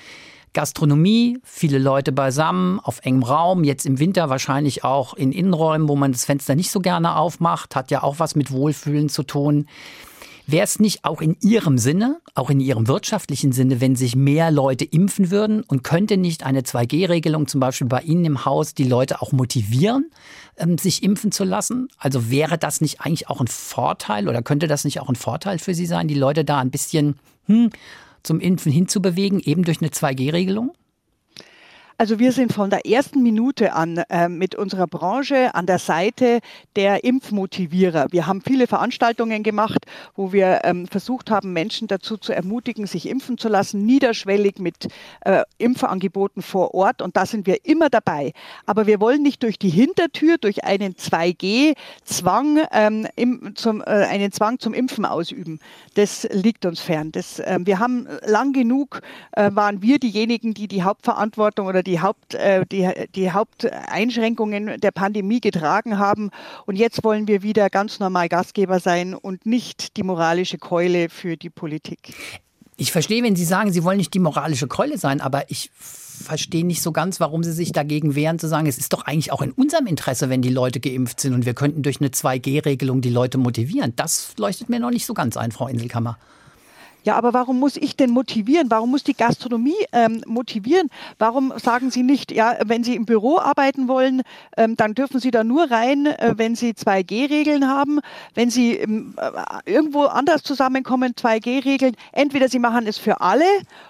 Gastronomie, 0.55 1.39
viele 1.43 1.79
Leute 1.79 2.13
beisammen, 2.13 2.81
auf 2.81 3.01
engem 3.03 3.25
Raum, 3.25 3.65
jetzt 3.65 3.85
im 3.85 3.99
Winter 3.99 4.31
wahrscheinlich 4.31 4.85
auch 4.85 5.15
in 5.15 5.33
Innenräumen, 5.33 5.89
wo 5.89 5.97
man 5.97 6.13
das 6.13 6.25
Fenster 6.25 6.55
nicht 6.55 6.71
so 6.71 6.81
gerne 6.81 7.17
aufmacht, 7.17 7.77
hat 7.77 7.91
ja 7.91 8.03
auch 8.03 8.19
was 8.19 8.35
mit 8.35 8.51
Wohlfühlen 8.51 9.09
zu 9.09 9.25
tun. 9.25 9.67
Wäre 10.47 10.65
es 10.65 10.79
nicht 10.79 11.07
auch 11.07 11.23
in 11.23 11.37
Ihrem 11.41 11.79
Sinne, 11.79 12.21
auch 12.35 12.51
in 12.51 12.61
Ihrem 12.61 12.87
wirtschaftlichen 12.87 13.53
Sinne, 13.53 13.81
wenn 13.81 13.97
sich 13.97 14.15
mehr 14.15 14.51
Leute 14.51 14.85
impfen 14.85 15.31
würden 15.31 15.63
und 15.63 15.85
könnte 15.85 16.19
nicht 16.19 16.45
eine 16.45 16.61
2G-Regelung 16.61 17.49
zum 17.49 17.61
Beispiel 17.61 17.87
bei 17.87 18.03
Ihnen 18.03 18.27
im 18.27 18.45
Haus 18.45 18.75
die 18.75 18.85
Leute 18.85 19.23
auch 19.23 19.33
motivieren, 19.33 20.11
ähm, 20.59 20.77
sich 20.77 21.03
impfen 21.03 21.33
zu 21.33 21.45
lassen? 21.45 21.89
Also 21.97 22.31
wäre 22.31 22.59
das 22.59 22.83
nicht 22.83 23.01
eigentlich 23.01 23.31
auch 23.31 23.41
ein 23.41 23.47
Vorteil 23.47 24.29
oder 24.29 24.43
könnte 24.43 24.67
das 24.67 24.85
nicht 24.85 25.01
auch 25.01 25.09
ein 25.09 25.17
Vorteil 25.17 25.59
für 25.59 25.75
Sie 25.75 25.87
sein, 25.87 26.09
die 26.09 26.15
Leute 26.15 26.45
da 26.45 26.59
ein 26.59 26.71
bisschen 26.71 27.17
hm, 27.47 27.71
zum 28.25 28.41
Impfen 28.41 28.73
hinzubewegen, 28.73 29.39
eben 29.39 29.63
durch 29.63 29.81
eine 29.81 29.91
2G-Regelung? 29.91 30.73
Also 31.97 32.19
wir 32.19 32.33
sind 32.33 32.53
von 32.53 32.71
der 32.71 32.87
ersten 32.87 33.23
Minute 33.23 33.73
an 33.73 33.99
äh, 34.09 34.29
mit 34.29 34.57
unserer 34.57 34.89
Branche 34.89 35.55
an 35.55 35.67
der 35.67 35.79
Seite 35.79 36.41
der 36.75 37.05
Impfmotivierer. 37.05 38.09
Wir 38.11 38.27
haben 38.27 38.41
viele 38.41 38.67
Veranstaltungen 38.67 39.45
gemacht, 39.45 39.87
wo 40.17 40.33
wir 40.33 40.63
ähm, 40.65 40.89
versucht 40.89 41.31
haben, 41.31 41.53
Menschen 41.53 41.87
dazu 41.87 42.17
zu 42.17 42.33
ermutigen, 42.33 42.89
sich 42.89 43.09
impfen 43.09 43.39
zu 43.39 43.49
lassen, 43.49 43.87
niederschwellig 43.87 44.59
mit 44.59 44.89
äh, 45.21 45.43
Impfangeboten 45.59 46.43
vor 46.43 46.75
Ort. 46.75 47.01
Und 47.01 47.17
da 47.17 47.27
sind 47.27 47.47
wir 47.47 47.65
immer 47.65 47.91
dabei. 47.91 48.33
Aber 48.67 48.89
wir 48.89 48.99
wollen 48.99 49.23
nicht 49.23 49.45
durch 49.45 49.57
die 49.57 49.71
Hintertür, 49.71 50.39
durch 50.39 50.65
einen 50.65 50.95
2G-Zwang, 50.97 52.59
ähm, 52.73 53.07
zum, 53.55 53.83
äh, 53.83 53.85
einen 53.85 54.33
Zwang 54.33 54.59
zum 54.59 54.75
Impfen 54.75 55.05
ausüben. 55.05 55.61
Das 55.95 56.27
liegt 56.33 56.67
uns 56.67 56.81
fern. 56.81 57.13
Das, 57.13 57.41
ähm, 57.45 57.69
wir 57.69 57.79
haben 57.79 58.09
lang 58.27 58.53
genug, 58.53 59.01
äh, 59.31 59.51
waren 59.55 59.81
wir 59.81 60.01
diejenigen, 60.01 60.55
die 60.55 60.67
die 60.67 60.83
Hauptverantwortung 60.83 61.69
oder 61.69 61.84
die, 61.85 62.01
Haupt, 62.01 62.35
äh, 62.35 62.65
die, 62.67 62.89
die 63.15 63.31
Haupteinschränkungen 63.31 64.81
der 64.81 64.91
Pandemie 64.91 65.41
getragen 65.41 65.99
haben. 65.99 66.31
Und 66.67 66.77
jetzt 66.77 67.05
wollen 67.05 67.29
wir 67.29 67.43
wieder 67.43 67.71
ganz 67.71 68.01
normal 68.01 68.29
Gastgeber 68.29 68.81
sein 68.81 69.15
und 69.15 69.47
nicht 69.47 69.97
die 69.97 70.03
moralische 70.03 70.59
Keule 70.59 71.09
für 71.09 71.37
die 71.37 71.51
Politik. 71.51 72.15
Ich 72.77 72.91
verstehe, 72.91 73.23
wenn 73.23 73.37
Sie 73.37 73.45
sagen, 73.45 73.73
Sie 73.73 73.85
wollen 73.85 73.99
nicht 73.99 74.15
die 74.15 74.19
moralische 74.19 74.67
Keule 74.67 74.99
sein, 74.99 75.21
aber 75.21 75.49
ich 75.49 75.71
verstehe 75.77 76.67
nicht 76.67 76.83
so 76.83 76.91
ganz, 76.91 77.21
warum 77.21 77.45
Sie 77.45 77.53
sich 77.53 77.71
dagegen 77.71 78.17
wehren, 78.17 78.39
zu 78.39 78.49
sagen, 78.49 78.67
es 78.67 78.79
ist 78.79 78.93
doch 78.93 79.03
eigentlich 79.03 79.31
auch 79.31 79.43
in 79.43 79.53
unserem 79.53 79.87
Interesse, 79.87 80.29
wenn 80.29 80.43
die 80.43 80.49
Leute 80.49 80.81
geimpft 80.81 81.21
sind 81.21 81.35
und 81.35 81.47
wir 81.47 81.55
könnten 81.55 81.83
durch 81.83 82.01
eine 82.01 82.09
2G-Regelung 82.09 83.01
die 83.01 83.11
Leute 83.11 83.39
motivieren. 83.39 83.93
Das 83.95 84.35
leuchtet 84.39 84.69
mir 84.69 84.81
noch 84.81 84.91
nicht 84.91 85.07
so 85.07 85.15
ganz 85.15 85.37
ein, 85.37 85.53
Frau 85.53 85.69
Inselkammer. 85.69 86.19
Ja, 87.05 87.17
aber 87.17 87.35
warum 87.35 87.59
muss 87.59 87.77
ich 87.77 87.97
denn 87.97 88.11
motivieren? 88.11 88.71
Warum 88.71 88.91
muss 88.91 89.05
die 89.05 89.15
Gastronomie 89.15 89.75
ähm, 89.93 90.23
motivieren? 90.27 90.89
Warum 91.19 91.53
sagen 91.59 91.91
Sie 91.91 92.03
nicht, 92.03 92.33
ja, 92.33 92.57
wenn 92.65 92.83
Sie 92.83 92.97
im 92.97 93.05
Büro 93.05 93.39
arbeiten 93.39 93.89
wollen, 93.89 94.23
ähm, 94.57 94.75
dann 94.77 94.95
dürfen 94.95 95.21
Sie 95.21 95.31
da 95.31 95.45
nur 95.45 95.71
rein, 95.71 96.07
äh, 96.07 96.35
wenn 96.37 96.57
Sie 96.57 96.73
2G-Regeln 96.73 97.69
haben. 97.69 98.01
Wenn 98.35 98.49
Sie 98.51 98.77
ähm, 98.77 99.15
äh, 99.19 99.71
irgendwo 99.71 100.05
anders 100.05 100.43
zusammenkommen, 100.43 101.13
2G-Regeln, 101.13 101.95
entweder 102.13 102.49
Sie 102.49 102.59
machen 102.59 102.87
es 102.87 102.97
für 102.97 103.21
alle 103.21 103.45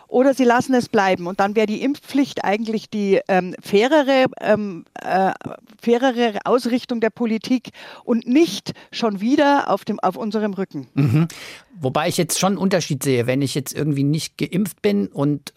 oder 0.08 0.34
Sie 0.34 0.44
lassen 0.44 0.74
es 0.74 0.88
bleiben. 0.88 1.26
Und 1.28 1.38
dann 1.38 1.54
wäre 1.54 1.66
die 1.66 1.82
Impfpflicht 1.82 2.44
eigentlich 2.44 2.90
die 2.90 3.20
ähm, 3.28 3.54
fairere, 3.62 4.26
ähm, 4.40 4.84
äh, 5.00 5.32
fairere 5.80 6.38
Ausrichtung 6.44 7.00
der 7.00 7.10
Politik 7.10 7.70
und 8.04 8.26
nicht 8.26 8.74
schon 8.90 9.20
wieder 9.20 9.70
auf, 9.70 9.84
dem, 9.84 10.00
auf 10.00 10.16
unserem 10.16 10.54
Rücken. 10.54 10.88
Mhm. 10.94 11.28
Wobei 11.80 12.08
ich 12.08 12.16
jetzt 12.16 12.38
schon 12.38 12.52
einen 12.52 12.58
Unterschied 12.58 13.02
sehe, 13.02 13.26
wenn 13.26 13.42
ich 13.42 13.54
jetzt 13.54 13.72
irgendwie 13.72 14.04
nicht 14.04 14.38
geimpft 14.38 14.80
bin 14.82 15.08
und 15.08 15.52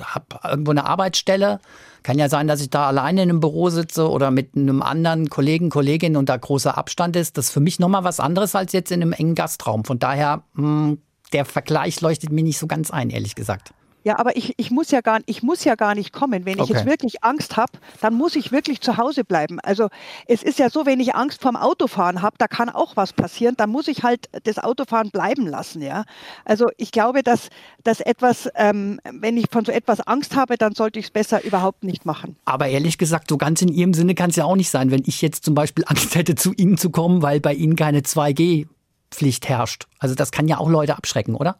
habe 0.00 0.26
irgendwo 0.44 0.70
eine 0.70 0.86
Arbeitsstelle, 0.86 1.60
kann 2.02 2.18
ja 2.18 2.28
sein, 2.28 2.46
dass 2.46 2.60
ich 2.60 2.70
da 2.70 2.86
alleine 2.86 3.22
in 3.22 3.30
einem 3.30 3.40
Büro 3.40 3.68
sitze 3.68 4.08
oder 4.08 4.30
mit 4.30 4.56
einem 4.56 4.82
anderen 4.82 5.28
Kollegen, 5.28 5.70
Kollegin 5.70 6.16
und 6.16 6.28
da 6.28 6.36
großer 6.36 6.78
Abstand 6.78 7.16
ist. 7.16 7.36
Das 7.36 7.46
ist 7.46 7.50
für 7.52 7.60
mich 7.60 7.78
nochmal 7.78 8.04
was 8.04 8.20
anderes 8.20 8.54
als 8.54 8.72
jetzt 8.72 8.92
in 8.92 9.02
einem 9.02 9.12
engen 9.12 9.34
Gastraum. 9.34 9.84
Von 9.84 9.98
daher, 9.98 10.44
mh, 10.54 10.62
hm, 10.62 10.98
der 11.32 11.44
Vergleich 11.44 12.00
leuchtet 12.00 12.30
mir 12.30 12.44
nicht 12.44 12.58
so 12.58 12.66
ganz 12.66 12.90
ein, 12.90 13.10
ehrlich 13.10 13.34
gesagt. 13.34 13.72
Ja, 14.06 14.20
aber 14.20 14.36
ich, 14.36 14.54
ich, 14.56 14.70
muss 14.70 14.92
ja 14.92 15.00
gar, 15.00 15.18
ich 15.26 15.42
muss 15.42 15.64
ja 15.64 15.74
gar 15.74 15.96
nicht 15.96 16.12
kommen. 16.12 16.44
Wenn 16.44 16.60
ich 16.60 16.68
jetzt 16.68 16.86
wirklich 16.86 17.24
Angst 17.24 17.56
habe, 17.56 17.72
dann 18.00 18.14
muss 18.14 18.36
ich 18.36 18.52
wirklich 18.52 18.80
zu 18.80 18.98
Hause 18.98 19.24
bleiben. 19.24 19.58
Also 19.58 19.88
es 20.28 20.44
ist 20.44 20.60
ja 20.60 20.70
so, 20.70 20.86
wenn 20.86 21.00
ich 21.00 21.16
Angst 21.16 21.42
vorm 21.42 21.56
Autofahren 21.56 22.22
habe, 22.22 22.36
da 22.38 22.46
kann 22.46 22.68
auch 22.68 22.94
was 22.94 23.12
passieren, 23.12 23.56
dann 23.56 23.68
muss 23.68 23.88
ich 23.88 24.04
halt 24.04 24.28
das 24.44 24.58
Autofahren 24.58 25.10
bleiben 25.10 25.44
lassen. 25.48 25.82
Ja? 25.82 26.04
Also 26.44 26.66
ich 26.76 26.92
glaube, 26.92 27.24
dass, 27.24 27.48
dass 27.82 28.00
etwas, 28.00 28.48
ähm, 28.54 29.00
wenn 29.10 29.36
ich 29.36 29.46
von 29.50 29.64
so 29.64 29.72
etwas 29.72 29.98
Angst 30.02 30.36
habe, 30.36 30.56
dann 30.56 30.76
sollte 30.76 31.00
ich 31.00 31.06
es 31.06 31.10
besser 31.10 31.42
überhaupt 31.42 31.82
nicht 31.82 32.06
machen. 32.06 32.36
Aber 32.44 32.68
ehrlich 32.68 32.98
gesagt, 32.98 33.28
so 33.28 33.36
ganz 33.36 33.60
in 33.60 33.72
Ihrem 33.72 33.92
Sinne 33.92 34.14
kann 34.14 34.30
es 34.30 34.36
ja 34.36 34.44
auch 34.44 34.54
nicht 34.54 34.70
sein, 34.70 34.92
wenn 34.92 35.02
ich 35.04 35.20
jetzt 35.20 35.44
zum 35.44 35.56
Beispiel 35.56 35.84
Angst 35.88 36.14
hätte, 36.14 36.36
zu 36.36 36.52
Ihnen 36.52 36.78
zu 36.78 36.90
kommen, 36.90 37.22
weil 37.22 37.40
bei 37.40 37.54
Ihnen 37.54 37.74
keine 37.74 38.02
2G 38.02 38.68
Pflicht 39.10 39.48
herrscht. 39.48 39.88
Also 39.98 40.14
das 40.14 40.30
kann 40.30 40.46
ja 40.46 40.58
auch 40.58 40.70
Leute 40.70 40.96
abschrecken, 40.96 41.34
oder? 41.34 41.56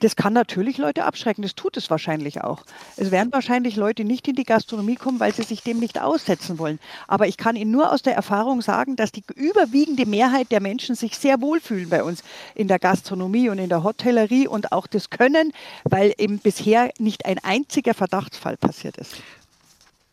Das 0.00 0.14
kann 0.14 0.32
natürlich 0.32 0.78
Leute 0.78 1.04
abschrecken. 1.04 1.42
Das 1.42 1.54
tut 1.54 1.76
es 1.76 1.90
wahrscheinlich 1.90 2.42
auch. 2.42 2.62
Es 2.96 3.10
werden 3.10 3.32
wahrscheinlich 3.32 3.76
Leute 3.76 4.04
nicht 4.04 4.28
in 4.28 4.36
die 4.36 4.44
Gastronomie 4.44 4.94
kommen, 4.94 5.18
weil 5.18 5.34
sie 5.34 5.42
sich 5.42 5.62
dem 5.62 5.78
nicht 5.78 6.00
aussetzen 6.00 6.58
wollen. 6.58 6.78
Aber 7.08 7.26
ich 7.26 7.36
kann 7.36 7.56
Ihnen 7.56 7.70
nur 7.70 7.92
aus 7.92 8.02
der 8.02 8.14
Erfahrung 8.14 8.62
sagen, 8.62 8.96
dass 8.96 9.10
die 9.10 9.24
überwiegende 9.34 10.06
Mehrheit 10.06 10.52
der 10.52 10.60
Menschen 10.60 10.94
sich 10.94 11.18
sehr 11.18 11.40
wohlfühlen 11.40 11.88
bei 11.88 12.04
uns 12.04 12.22
in 12.54 12.68
der 12.68 12.78
Gastronomie 12.78 13.48
und 13.48 13.58
in 13.58 13.68
der 13.68 13.82
Hotellerie 13.82 14.46
und 14.46 14.72
auch 14.72 14.86
das 14.86 15.10
können, 15.10 15.52
weil 15.84 16.14
eben 16.18 16.38
bisher 16.38 16.90
nicht 16.98 17.26
ein 17.26 17.38
einziger 17.42 17.94
Verdachtsfall 17.94 18.56
passiert 18.56 18.98
ist. 18.98 19.16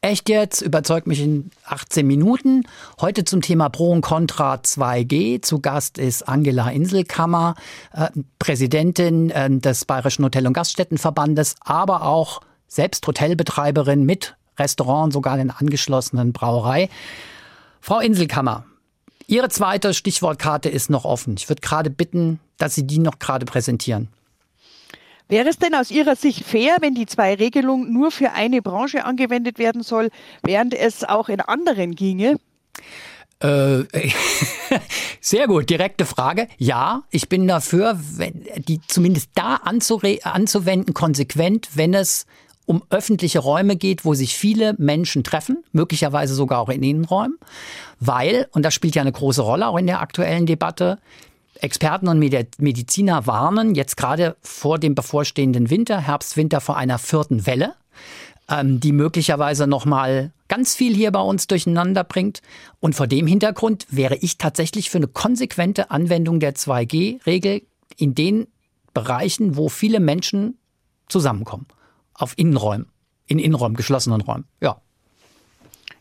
Echt 0.06 0.30
jetzt? 0.30 0.62
Überzeugt 0.62 1.08
mich 1.08 1.20
in 1.20 1.50
18 1.66 2.06
Minuten. 2.06 2.68
Heute 3.02 3.24
zum 3.26 3.42
Thema 3.42 3.70
Pro 3.70 3.90
und 3.90 4.02
Contra 4.02 4.54
2G. 4.54 5.42
Zu 5.42 5.62
Gast 5.62 5.98
ist 5.98 6.30
Angela 6.30 6.70
Inselkammer, 6.70 7.56
äh, 7.92 8.10
Präsidentin 8.38 9.32
äh, 9.32 9.50
des 9.50 9.86
Bayerischen 9.86 10.24
Hotel- 10.24 10.46
und 10.46 10.54
Gaststättenverbandes, 10.54 11.56
aber 11.60 12.04
auch 12.04 12.42
selbst 12.68 13.08
Hotelbetreiberin 13.08 14.04
mit 14.04 14.36
Restaurant, 14.60 15.12
sogar 15.12 15.40
in 15.40 15.50
angeschlossenen 15.50 16.34
Brauerei. 16.34 16.88
Frau 17.82 18.00
Inselkammer, 18.00 18.64
Ihre 19.26 19.50
zweite 19.50 19.96
Stichwortkarte 19.96 20.70
ist 20.70 20.92
noch 20.92 21.06
offen. 21.06 21.34
Ich 21.36 21.50
würde 21.50 21.62
gerade 21.62 21.90
bitten, 21.90 22.40
dass 22.60 22.76
Sie 22.76 22.86
die 22.86 23.00
noch 23.00 23.18
gerade 23.18 23.48
präsentieren. 23.48 24.10
Wäre 25.28 25.50
es 25.50 25.58
denn 25.58 25.74
aus 25.74 25.90
Ihrer 25.90 26.16
Sicht 26.16 26.46
fair, 26.46 26.78
wenn 26.82 26.94
die 26.94 27.08
zwei 27.08 27.34
Regelungen 27.34 27.92
nur 27.92 28.12
für 28.12 28.32
eine 28.32 28.62
Branche 28.62 29.06
angewendet 29.06 29.58
werden 29.58 29.82
soll, 29.82 30.10
während 30.44 30.74
es 30.74 31.04
auch 31.04 31.30
in 31.30 31.42
anderen 31.42 31.96
ginge? 31.96 32.38
Äh, 33.40 33.84
sehr 35.20 35.48
gut, 35.48 35.70
direkte 35.70 36.06
Frage. 36.06 36.48
Ja, 36.58 37.04
ich 37.10 37.28
bin 37.28 37.48
dafür, 37.48 38.00
wenn, 38.18 38.46
die 38.58 38.80
zumindest 38.88 39.32
da 39.36 39.56
anzuwenden, 39.56 40.94
konsequent, 40.94 41.70
wenn 41.74 41.94
es 41.94 42.26
um 42.66 42.84
öffentliche 42.90 43.40
Räume 43.40 43.76
geht, 43.76 44.06
wo 44.06 44.14
sich 44.14 44.36
viele 44.36 44.74
Menschen 44.78 45.24
treffen, 45.24 45.64
möglicherweise 45.72 46.34
sogar 46.34 46.60
auch 46.60 46.70
in 46.70 46.82
Innenräumen, 46.82 47.38
weil, 48.00 48.48
und 48.52 48.64
das 48.64 48.74
spielt 48.74 48.96
ja 48.96 49.02
eine 49.02 49.12
große 49.12 49.42
Rolle 49.42 49.68
auch 49.68 49.78
in 49.78 49.88
der 49.88 50.02
aktuellen 50.02 50.46
Debatte, 50.46 50.98
Experten 51.62 52.08
und 52.08 52.20
Mediziner 52.20 53.28
warnen 53.28 53.76
jetzt 53.76 53.98
gerade 53.98 54.36
vor 54.42 54.78
dem 54.80 54.96
bevorstehenden 54.96 55.70
Winter, 55.70 56.00
Herbst, 56.00 56.38
Winter 56.38 56.62
vor 56.62 56.78
einer 56.78 57.00
vierten 57.00 57.46
Welle, 57.46 57.76
ähm, 58.50 58.80
die 58.80 58.92
möglicherweise 58.92 59.68
nochmal 59.68 60.32
ganz 60.48 60.76
viel 60.76 60.94
hier 60.94 61.12
bei 61.12 61.22
uns 61.22 61.48
durcheinander 61.48 62.04
bringt. 62.04 62.42
Und 62.80 62.96
vor 62.96 63.08
dem 63.08 63.28
Hintergrund 63.28 63.88
wäre 63.90 64.16
ich 64.16 64.38
tatsächlich 64.38 64.90
für 64.90 64.98
eine 64.98 65.08
konsequente 65.08 65.92
Anwendung 65.92 66.40
der 66.40 66.56
2G-Regel 66.56 67.62
in 67.98 68.16
den 68.16 68.48
Bereichen, 68.94 69.58
wo 69.58 69.70
viele 69.70 70.00
Menschen 70.00 70.58
zusammenkommen. 71.08 71.68
Auf 72.14 72.34
Innenräumen, 72.38 72.88
in 73.28 73.40
Innenräumen, 73.40 73.76
geschlossenen 73.76 74.22
Räumen. 74.22 74.46
Ja. 74.62 74.82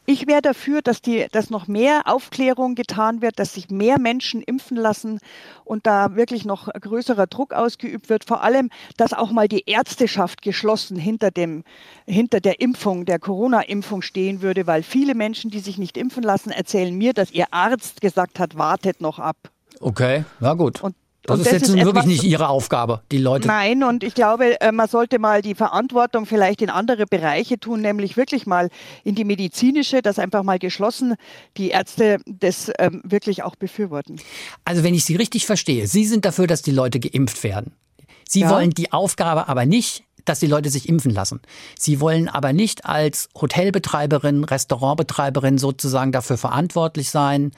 Ich 0.06 0.26
wäre 0.26 0.42
dafür, 0.42 0.82
dass, 0.82 1.00
die, 1.00 1.26
dass 1.32 1.49
noch 1.49 1.66
mehr 1.66 2.02
Aufklärung 2.04 2.75
getan 2.75 3.23
wird, 3.23 3.38
dass 3.38 3.54
sich 3.54 3.70
mehr 3.70 3.99
Menschen 3.99 4.42
impfen 4.42 4.76
lassen 4.76 5.18
und 5.64 5.87
da 5.87 6.14
wirklich 6.14 6.44
noch 6.44 6.68
größerer 6.68 7.26
Druck 7.26 7.54
ausgeübt 7.54 8.11
wird. 8.11 8.25
Vor 8.25 8.42
allem, 8.42 8.68
dass 8.99 9.14
auch 9.14 9.30
mal 9.30 9.49
die 9.49 9.64
Ärzteschaft 9.66 10.42
geschlossen 10.42 10.99
hinter, 10.99 11.30
dem, 11.30 11.64
hinter 12.06 12.40
der 12.40 12.61
Impfung, 12.61 13.06
der 13.06 13.18
Corona-Impfung 13.18 14.02
stehen 14.02 14.42
würde, 14.42 14.66
weil 14.66 14.82
viele 14.82 15.14
Menschen, 15.14 15.50
die 15.50 15.61
sich 15.61 15.78
nicht 15.78 15.96
impfen 15.96 16.23
lassen, 16.23 16.50
erzählen 16.50 16.94
mir, 16.94 17.14
dass 17.14 17.30
ihr 17.30 17.46
Arzt 17.52 18.02
gesagt 18.02 18.38
hat, 18.38 18.58
wartet 18.58 19.00
noch 19.00 19.18
ab. 19.18 19.37
Okay, 19.80 20.25
na 20.38 20.54
gut. 20.54 20.82
Und 20.82 20.94
das, 21.26 21.38
ist 21.38 21.46
das 21.46 21.52
jetzt 21.52 21.62
ist 21.62 21.74
wirklich 21.74 21.88
etwas, 21.88 22.06
nicht 22.06 22.22
Ihre 22.24 22.48
Aufgabe, 22.48 23.02
die 23.10 23.18
Leute. 23.18 23.48
Nein, 23.48 23.82
und 23.82 24.04
ich 24.04 24.14
glaube, 24.14 24.60
äh, 24.60 24.72
man 24.72 24.88
sollte 24.88 25.18
mal 25.18 25.42
die 25.42 25.54
Verantwortung 25.54 26.26
vielleicht 26.26 26.60
in 26.60 26.70
andere 26.70 27.06
Bereiche 27.06 27.58
tun, 27.58 27.80
nämlich 27.80 28.16
wirklich 28.16 28.46
mal 28.46 28.68
in 29.04 29.14
die 29.14 29.24
medizinische, 29.24 30.02
dass 30.02 30.18
einfach 30.18 30.42
mal 30.42 30.58
geschlossen 30.58 31.14
die 31.56 31.70
Ärzte 31.70 32.18
das 32.26 32.70
ähm, 32.78 33.00
wirklich 33.04 33.42
auch 33.42 33.56
befürworten. 33.56 34.20
Also 34.64 34.82
wenn 34.82 34.94
ich 34.94 35.04
Sie 35.04 35.16
richtig 35.16 35.46
verstehe, 35.46 35.86
Sie 35.86 36.04
sind 36.04 36.24
dafür, 36.24 36.46
dass 36.46 36.62
die 36.62 36.72
Leute 36.72 37.00
geimpft 37.00 37.42
werden. 37.42 37.72
Sie 38.28 38.40
ja. 38.40 38.50
wollen 38.50 38.70
die 38.70 38.92
Aufgabe 38.92 39.48
aber 39.48 39.64
nicht, 39.66 40.04
dass 40.24 40.40
die 40.40 40.46
Leute 40.46 40.70
sich 40.70 40.88
impfen 40.88 41.12
lassen. 41.12 41.40
Sie 41.78 42.00
wollen 42.00 42.28
aber 42.28 42.52
nicht 42.52 42.86
als 42.86 43.28
Hotelbetreiberin, 43.38 44.44
Restaurantbetreiberin 44.44 45.58
sozusagen 45.58 46.12
dafür 46.12 46.38
verantwortlich 46.38 47.10
sein, 47.10 47.52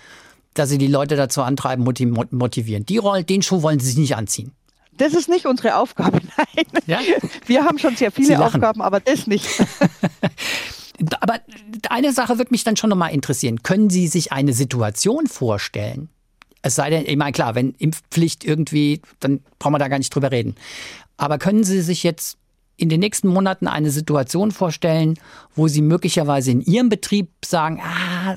dass 0.58 0.68
sie 0.68 0.78
die 0.78 0.86
Leute 0.86 1.16
dazu 1.16 1.42
antreiben, 1.42 1.84
motivieren. 1.84 2.86
Die 2.86 2.98
Rolle, 2.98 3.24
den 3.24 3.42
Schuh 3.42 3.62
wollen 3.62 3.78
sie 3.78 3.86
sich 3.86 3.98
nicht 3.98 4.16
anziehen. 4.16 4.52
Das 4.96 5.12
ist 5.12 5.28
nicht 5.28 5.46
unsere 5.46 5.76
Aufgabe, 5.76 6.20
nein. 6.36 6.66
Ja? 6.86 7.00
Wir 7.46 7.64
haben 7.64 7.78
schon 7.78 7.96
sehr 7.96 8.10
viele 8.10 8.44
Aufgaben, 8.44 8.80
aber 8.80 9.00
das 9.00 9.26
nicht. 9.26 9.46
aber 11.20 11.40
eine 11.90 12.12
Sache 12.12 12.38
wird 12.38 12.50
mich 12.50 12.64
dann 12.64 12.76
schon 12.76 12.90
nochmal 12.90 13.12
interessieren. 13.12 13.62
Können 13.62 13.90
Sie 13.90 14.06
sich 14.08 14.32
eine 14.32 14.52
Situation 14.52 15.26
vorstellen? 15.26 16.08
Es 16.62 16.74
sei 16.74 16.90
denn, 16.90 17.04
ich 17.06 17.16
meine, 17.16 17.32
klar, 17.32 17.54
wenn 17.54 17.74
Impfpflicht 17.74 18.44
irgendwie, 18.44 19.02
dann 19.20 19.40
brauchen 19.58 19.74
wir 19.74 19.78
da 19.78 19.88
gar 19.88 19.98
nicht 19.98 20.14
drüber 20.14 20.30
reden. 20.30 20.56
Aber 21.16 21.38
können 21.38 21.64
Sie 21.64 21.82
sich 21.82 22.02
jetzt 22.02 22.38
in 22.76 22.88
den 22.88 23.00
nächsten 23.00 23.28
Monaten 23.28 23.68
eine 23.68 23.90
Situation 23.90 24.50
vorstellen, 24.50 25.18
wo 25.54 25.68
Sie 25.68 25.82
möglicherweise 25.82 26.50
in 26.50 26.60
Ihrem 26.62 26.88
Betrieb 26.88 27.28
sagen, 27.44 27.80
ah, 27.82 28.34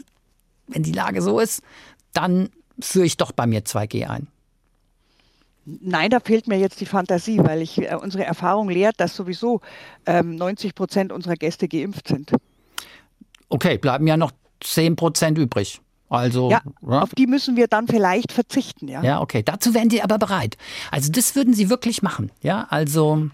wenn 0.67 0.83
die 0.83 0.91
Lage 0.91 1.21
so 1.21 1.39
ist, 1.39 1.61
dann 2.21 2.49
führe 2.79 3.05
ich 3.05 3.17
doch 3.17 3.31
bei 3.31 3.47
mir 3.47 3.61
2G 3.61 4.07
ein. 4.07 4.27
Nein, 5.65 6.09
da 6.09 6.19
fehlt 6.19 6.47
mir 6.47 6.57
jetzt 6.57 6.81
die 6.81 6.85
Fantasie, 6.85 7.39
weil 7.39 7.61
ich, 7.61 7.77
äh, 7.79 7.95
unsere 7.95 8.23
Erfahrung 8.25 8.69
lehrt, 8.69 8.99
dass 8.99 9.15
sowieso 9.15 9.61
ähm, 10.05 10.35
90 10.35 10.73
Prozent 10.73 11.11
unserer 11.11 11.35
Gäste 11.35 11.67
geimpft 11.67 12.07
sind. 12.07 12.31
Okay, 13.49 13.77
bleiben 13.77 14.07
ja 14.07 14.17
noch 14.17 14.31
10 14.61 14.95
Prozent 14.95 15.37
übrig. 15.37 15.81
Also, 16.09 16.49
ja, 16.49 16.61
ja, 16.81 17.01
auf 17.01 17.13
die 17.13 17.27
müssen 17.27 17.55
wir 17.55 17.67
dann 17.67 17.87
vielleicht 17.87 18.31
verzichten, 18.31 18.87
ja. 18.87 19.03
Ja, 19.03 19.21
okay. 19.21 19.43
Dazu 19.43 19.75
wären 19.75 19.91
Sie 19.91 20.01
aber 20.01 20.17
bereit. 20.17 20.57
Also, 20.89 21.11
das 21.11 21.35
würden 21.35 21.53
Sie 21.53 21.69
wirklich 21.69 22.01
machen, 22.01 22.31
ja? 22.41 22.65
Also. 22.69 23.29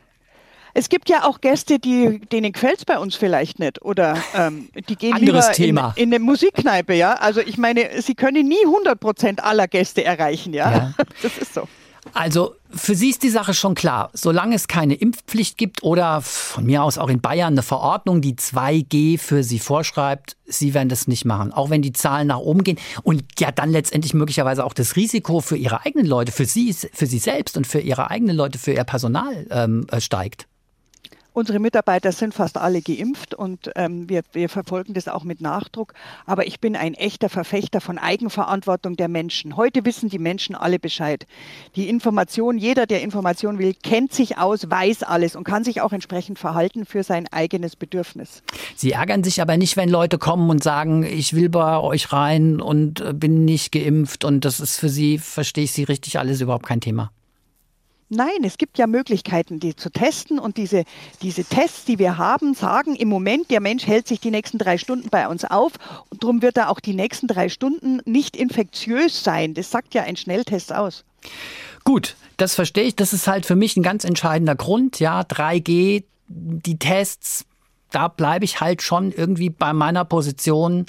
Es 0.78 0.90
gibt 0.90 1.08
ja 1.08 1.24
auch 1.24 1.40
Gäste, 1.40 1.80
die, 1.80 2.20
denen 2.20 2.52
gefällt 2.52 2.80
es 2.80 2.86
bei 2.86 3.00
uns 3.00 3.16
vielleicht 3.16 3.60
nicht 3.60 3.82
oder 3.82 4.18
ähm, 4.36 4.68
die 4.90 4.98
gehen 4.98 5.14
Anderes 5.14 5.46
lieber 5.46 5.54
Thema. 5.54 5.94
In, 5.96 6.04
in 6.04 6.14
eine 6.14 6.24
Musikkneipe, 6.24 6.94
ja. 6.94 7.14
Also 7.14 7.40
ich 7.40 7.58
meine, 7.58 8.02
sie 8.02 8.14
können 8.14 8.46
nie 8.46 8.64
100 8.66 9.00
Prozent 9.00 9.42
aller 9.42 9.70
Gäste 9.70 10.04
erreichen, 10.04 10.54
ja. 10.54 10.72
ja. 10.72 10.94
Das 11.22 11.38
ist 11.38 11.54
so. 11.54 11.70
Also 12.14 12.56
für 12.70 12.94
Sie 12.94 13.10
ist 13.10 13.24
die 13.24 13.30
Sache 13.30 13.54
schon 13.54 13.74
klar. 13.74 14.10
Solange 14.14 14.54
es 14.56 14.68
keine 14.68 14.96
Impfpflicht 14.96 15.58
gibt 15.58 15.82
oder 15.82 16.22
von 16.22 16.66
mir 16.66 16.84
aus 16.84 16.98
auch 16.98 17.08
in 17.08 17.22
Bayern 17.22 17.54
eine 17.54 17.64
Verordnung, 17.64 18.20
die 18.20 18.36
2G 18.36 19.18
für 19.18 19.44
Sie 19.44 19.60
vorschreibt, 19.60 20.36
Sie 20.46 20.74
werden 20.74 20.90
das 20.90 21.08
nicht 21.08 21.24
machen. 21.24 21.54
Auch 21.54 21.70
wenn 21.70 21.82
die 21.82 21.94
Zahlen 21.94 22.28
nach 22.28 22.40
oben 22.40 22.66
gehen 22.66 22.80
und 23.04 23.24
ja 23.40 23.52
dann 23.52 23.72
letztendlich 23.72 24.14
möglicherweise 24.14 24.66
auch 24.66 24.74
das 24.74 24.98
Risiko 24.98 25.40
für 25.40 25.56
Ihre 25.56 25.86
eigenen 25.86 26.06
Leute, 26.06 26.34
für 26.34 26.46
Sie, 26.46 26.74
für 26.74 27.06
Sie 27.06 27.20
selbst 27.20 27.56
und 27.56 27.66
für 27.66 27.80
Ihre 27.80 28.12
eigenen 28.12 28.36
Leute, 28.36 28.60
für 28.60 28.74
Ihr 28.74 28.84
Personal 28.84 29.48
ähm, 29.50 29.88
äh, 29.90 30.02
steigt. 30.02 30.48
Unsere 31.36 31.60
Mitarbeiter 31.60 32.14
sind 32.14 32.34
fast 32.34 32.56
alle 32.56 32.82
geimpft 32.82 33.34
und 33.36 33.70
ähm, 33.76 34.08
wir, 34.08 34.22
wir 34.32 34.48
verfolgen 34.48 34.94
das 34.94 35.10
auch 35.10 35.26
mit 35.26 35.42
Nachdruck. 35.42 35.94
Aber 36.26 36.48
ich 36.48 36.62
bin 36.62 36.78
ein 36.78 36.94
echter 36.94 37.28
Verfechter 37.28 37.82
von 37.82 37.98
Eigenverantwortung 37.98 38.96
der 38.96 39.10
Menschen. 39.10 39.58
Heute 39.58 39.84
wissen 39.84 40.08
die 40.08 40.18
Menschen 40.18 40.56
alle 40.56 40.80
Bescheid. 40.80 41.28
Die 41.76 41.90
Information, 41.90 42.58
jeder, 42.58 42.86
der 42.86 43.02
Information 43.02 43.60
will, 43.60 43.74
kennt 43.84 44.14
sich 44.14 44.38
aus, 44.38 44.70
weiß 44.70 45.04
alles 45.04 45.36
und 45.36 45.44
kann 45.44 45.66
sich 45.66 45.82
auch 45.82 45.92
entsprechend 45.92 46.40
verhalten 46.40 46.86
für 46.86 47.04
sein 47.04 47.28
eigenes 47.34 47.76
Bedürfnis. 47.76 48.42
Sie 48.78 48.94
ärgern 48.94 49.26
sich 49.26 49.42
aber 49.42 49.58
nicht, 49.58 49.76
wenn 49.76 49.90
Leute 49.90 50.18
kommen 50.18 50.50
und 50.50 50.64
sagen, 50.64 51.04
ich 51.04 51.34
will 51.34 51.50
bei 51.50 51.78
euch 51.80 52.14
rein 52.14 52.62
und 52.62 53.02
äh, 53.02 53.12
bin 53.14 53.44
nicht 53.44 53.74
geimpft 53.74 54.24
und 54.24 54.46
das 54.46 54.62
ist 54.62 54.78
für 54.78 54.88
Sie, 54.88 55.18
verstehe 55.18 55.66
ich 55.66 55.74
Sie 55.74 55.84
richtig, 55.84 56.18
alles 56.18 56.40
überhaupt 56.40 56.66
kein 56.66 56.80
Thema. 56.80 57.12
Nein, 58.10 58.44
es 58.44 58.58
gibt 58.58 58.78
ja 58.78 58.86
Möglichkeiten, 58.86 59.60
die 59.60 59.76
zu 59.76 59.90
testen 59.90 60.38
und 60.38 60.58
diese, 60.58 60.84
diese 61.24 61.44
Tests, 61.44 61.86
die 61.86 61.98
wir 61.98 62.20
haben, 62.20 62.54
sagen 62.54 62.96
im 62.96 63.08
Moment, 63.08 63.50
der 63.50 63.62
Mensch 63.62 63.88
hält 63.88 64.08
sich 64.08 64.20
die 64.20 64.30
nächsten 64.30 64.60
drei 64.60 64.78
Stunden 64.78 65.10
bei 65.10 65.28
uns 65.28 65.44
auf 65.44 65.74
und 66.10 66.22
darum 66.22 66.44
wird 66.44 66.58
er 66.58 66.70
auch 66.70 66.80
die 66.80 66.94
nächsten 66.94 67.28
drei 67.28 67.50
Stunden 67.50 68.02
nicht 68.06 68.38
infektiös 68.38 69.24
sein. 69.24 69.56
Das 69.56 69.72
sagt 69.72 69.96
ja 69.96 70.04
ein 70.04 70.18
Schnelltest 70.18 70.72
aus. 70.72 71.04
Gut, 71.84 72.16
das 72.38 72.54
verstehe 72.54 72.84
ich. 72.84 72.96
Das 72.96 73.12
ist 73.12 73.28
halt 73.28 73.46
für 73.46 73.56
mich 73.56 73.76
ein 73.76 73.84
ganz 73.84 74.04
entscheidender 74.04 74.56
Grund. 74.56 75.00
Ja, 75.00 75.22
3G, 75.22 76.04
die 76.28 76.80
Tests, 76.80 77.46
da 77.90 78.08
bleibe 78.08 78.46
ich 78.46 78.62
halt 78.62 78.84
schon 78.84 79.12
irgendwie 79.12 79.50
bei 79.50 79.74
meiner 79.74 80.06
Position 80.06 80.86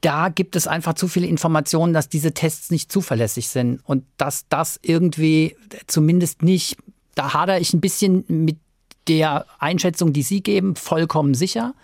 da 0.00 0.28
gibt 0.28 0.54
es 0.56 0.66
einfach 0.66 0.94
zu 0.94 1.08
viele 1.08 1.26
Informationen, 1.26 1.92
dass 1.92 2.08
diese 2.08 2.32
Tests 2.32 2.70
nicht 2.70 2.92
zuverlässig 2.92 3.48
sind 3.48 3.80
und 3.84 4.04
dass 4.16 4.46
das 4.48 4.78
irgendwie 4.82 5.56
zumindest 5.86 6.42
nicht, 6.42 6.76
da 7.14 7.34
hadere 7.34 7.58
ich 7.58 7.74
ein 7.74 7.80
bisschen 7.80 8.24
mit 8.28 8.58
der 9.08 9.46
Einschätzung, 9.58 10.12
die 10.12 10.22
Sie 10.22 10.42
geben, 10.42 10.76
vollkommen 10.76 11.34
sicher. 11.34 11.74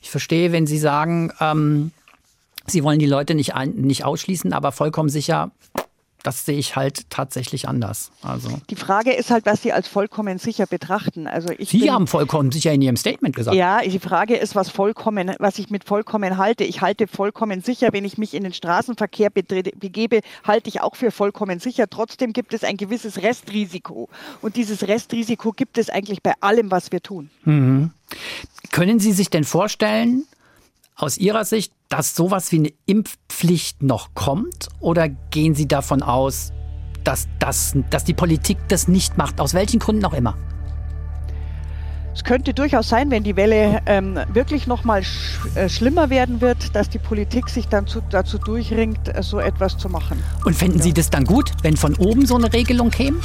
Ich 0.00 0.10
verstehe, 0.10 0.52
wenn 0.52 0.66
Sie 0.66 0.78
sagen, 0.78 1.32
ähm, 1.40 1.92
Sie 2.66 2.84
wollen 2.84 2.98
die 2.98 3.06
Leute 3.06 3.34
nicht, 3.34 3.54
ein, 3.54 3.70
nicht 3.72 4.04
ausschließen, 4.04 4.52
aber 4.52 4.72
vollkommen 4.72 5.08
sicher 5.08 5.50
das 6.24 6.46
sehe 6.46 6.58
ich 6.58 6.74
halt 6.74 7.10
tatsächlich 7.10 7.68
anders. 7.68 8.10
Also 8.22 8.48
die 8.70 8.76
Frage 8.76 9.12
ist 9.12 9.30
halt, 9.30 9.44
was 9.44 9.62
Sie 9.62 9.72
als 9.72 9.86
vollkommen 9.86 10.38
sicher 10.38 10.66
betrachten. 10.66 11.26
Also 11.26 11.50
ich 11.56 11.68
Sie 11.68 11.80
bin, 11.80 11.92
haben 11.92 12.06
vollkommen 12.06 12.50
sicher 12.50 12.72
in 12.72 12.80
Ihrem 12.80 12.96
Statement 12.96 13.36
gesagt. 13.36 13.54
Ja, 13.54 13.82
die 13.82 13.98
Frage 13.98 14.36
ist, 14.36 14.54
was 14.54 14.70
vollkommen, 14.70 15.36
was 15.38 15.58
ich 15.58 15.68
mit 15.68 15.84
vollkommen 15.84 16.38
halte. 16.38 16.64
Ich 16.64 16.80
halte 16.80 17.06
vollkommen 17.06 17.60
sicher, 17.60 17.92
wenn 17.92 18.06
ich 18.06 18.16
mich 18.16 18.32
in 18.32 18.42
den 18.42 18.54
Straßenverkehr 18.54 19.28
begebe, 19.28 20.20
halte 20.44 20.68
ich 20.68 20.80
auch 20.80 20.96
für 20.96 21.10
vollkommen 21.10 21.60
sicher. 21.60 21.88
Trotzdem 21.90 22.32
gibt 22.32 22.54
es 22.54 22.64
ein 22.64 22.78
gewisses 22.78 23.22
Restrisiko. 23.22 24.08
Und 24.40 24.56
dieses 24.56 24.88
Restrisiko 24.88 25.52
gibt 25.52 25.76
es 25.76 25.90
eigentlich 25.90 26.22
bei 26.22 26.32
allem, 26.40 26.70
was 26.70 26.90
wir 26.90 27.02
tun. 27.02 27.28
Mhm. 27.44 27.90
Können 28.72 28.98
Sie 28.98 29.12
sich 29.12 29.28
denn 29.28 29.44
vorstellen, 29.44 30.24
aus 30.96 31.18
Ihrer 31.18 31.44
Sicht, 31.44 31.73
dass 31.88 32.14
sowas 32.14 32.52
wie 32.52 32.58
eine 32.58 32.72
Impfpflicht 32.86 33.82
noch 33.82 34.14
kommt? 34.14 34.68
Oder 34.80 35.08
gehen 35.08 35.54
Sie 35.54 35.68
davon 35.68 36.02
aus, 36.02 36.52
dass, 37.04 37.28
das, 37.38 37.74
dass 37.90 38.04
die 38.04 38.14
Politik 38.14 38.58
das 38.68 38.88
nicht 38.88 39.18
macht, 39.18 39.40
aus 39.40 39.54
welchen 39.54 39.78
Gründen 39.78 40.04
auch 40.04 40.14
immer? 40.14 40.36
Es 42.14 42.22
könnte 42.22 42.54
durchaus 42.54 42.88
sein, 42.88 43.10
wenn 43.10 43.24
die 43.24 43.34
Welle 43.34 43.82
ähm, 43.86 44.20
wirklich 44.32 44.68
noch 44.68 44.84
mal 44.84 45.02
sch 45.02 45.40
äh, 45.56 45.68
schlimmer 45.68 46.10
werden 46.10 46.40
wird, 46.40 46.76
dass 46.76 46.88
die 46.88 47.00
Politik 47.00 47.48
sich 47.48 47.66
dann 47.66 47.88
zu, 47.88 48.02
dazu 48.08 48.38
durchringt, 48.38 49.08
äh, 49.08 49.20
so 49.22 49.40
etwas 49.40 49.76
zu 49.76 49.88
machen. 49.88 50.22
Und 50.44 50.54
finden 50.54 50.78
ja. 50.78 50.84
Sie 50.84 50.92
das 50.92 51.10
dann 51.10 51.24
gut, 51.24 51.50
wenn 51.62 51.76
von 51.76 51.96
oben 51.96 52.24
so 52.24 52.36
eine 52.36 52.52
Regelung 52.52 52.90
käme? 52.90 53.18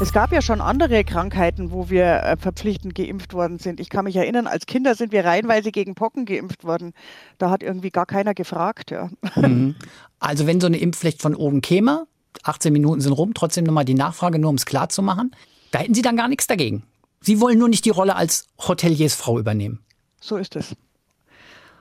Es 0.00 0.14
gab 0.14 0.32
ja 0.32 0.40
schon 0.40 0.62
andere 0.62 1.04
Krankheiten, 1.04 1.72
wo 1.72 1.90
wir 1.90 2.04
äh, 2.04 2.36
verpflichtend 2.38 2.94
geimpft 2.94 3.34
worden 3.34 3.58
sind. 3.58 3.80
Ich 3.80 3.90
kann 3.90 4.06
mich 4.06 4.16
erinnern, 4.16 4.46
als 4.46 4.64
Kinder 4.64 4.94
sind 4.94 5.12
wir 5.12 5.26
reihenweise 5.26 5.72
gegen 5.72 5.94
Pocken 5.94 6.24
geimpft 6.24 6.64
worden. 6.64 6.94
Da 7.36 7.50
hat 7.50 7.62
irgendwie 7.62 7.90
gar 7.90 8.06
keiner 8.06 8.32
gefragt. 8.32 8.90
Ja. 8.90 9.10
Mhm. 9.36 9.76
Also 10.22 10.46
wenn 10.46 10.60
so 10.60 10.66
eine 10.66 10.76
Impfpflicht 10.76 11.22
von 11.22 11.34
oben 11.34 11.62
käme, 11.62 12.06
18 12.42 12.74
Minuten 12.74 13.00
sind 13.00 13.14
rum, 13.14 13.32
trotzdem 13.32 13.64
nochmal 13.64 13.86
die 13.86 13.94
Nachfrage, 13.94 14.38
nur 14.38 14.50
um 14.50 14.56
es 14.56 14.66
klar 14.66 14.90
zu 14.90 15.00
machen, 15.00 15.34
da 15.70 15.78
hätten 15.78 15.94
Sie 15.94 16.02
dann 16.02 16.14
gar 16.14 16.28
nichts 16.28 16.46
dagegen. 16.46 16.82
Sie 17.22 17.40
wollen 17.40 17.58
nur 17.58 17.70
nicht 17.70 17.86
die 17.86 17.90
Rolle 17.90 18.16
als 18.16 18.46
Hoteliersfrau 18.58 19.38
übernehmen. 19.38 19.80
So 20.20 20.36
ist 20.36 20.56
es. 20.56 20.76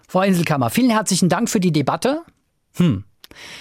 Frau 0.08 0.22
Inselkammer, 0.22 0.70
vielen 0.70 0.90
herzlichen 0.90 1.28
Dank 1.28 1.50
für 1.50 1.60
die 1.60 1.74
Debatte. 1.74 2.22
Hm. 2.76 3.04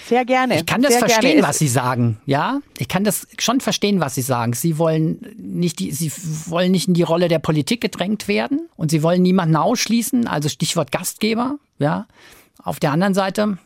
Sehr 0.06 0.24
gerne. 0.24 0.56
Ich 0.56 0.66
kann 0.66 0.82
das 0.82 0.92
Sehr 0.92 1.00
verstehen, 1.00 1.32
gerne. 1.32 1.48
was 1.48 1.58
Sie 1.58 1.68
sagen. 1.68 2.18
Ja, 2.26 2.60
ich 2.78 2.88
kann 2.88 3.04
das 3.04 3.26
schon 3.38 3.60
verstehen, 3.60 4.00
was 4.00 4.14
Sie 4.14 4.22
sagen. 4.22 4.52
Sie 4.54 4.78
wollen 4.78 5.34
nicht 5.36 5.78
die, 5.78 5.92
Sie 5.92 6.10
wollen 6.46 6.72
nicht 6.72 6.88
in 6.88 6.94
die 6.94 7.02
Rolle 7.02 7.28
der 7.28 7.38
Politik 7.38 7.80
gedrängt 7.80 8.28
werden 8.28 8.68
und 8.76 8.90
Sie 8.90 9.02
wollen 9.02 9.22
niemanden 9.22 9.56
ausschließen. 9.56 10.26
Also 10.26 10.48
Stichwort 10.48 10.92
Gastgeber. 10.92 11.58
Ja. 11.78 12.06
Auf 12.62 12.80
der 12.80 12.92
anderen 12.92 13.14
Seite 13.14 13.58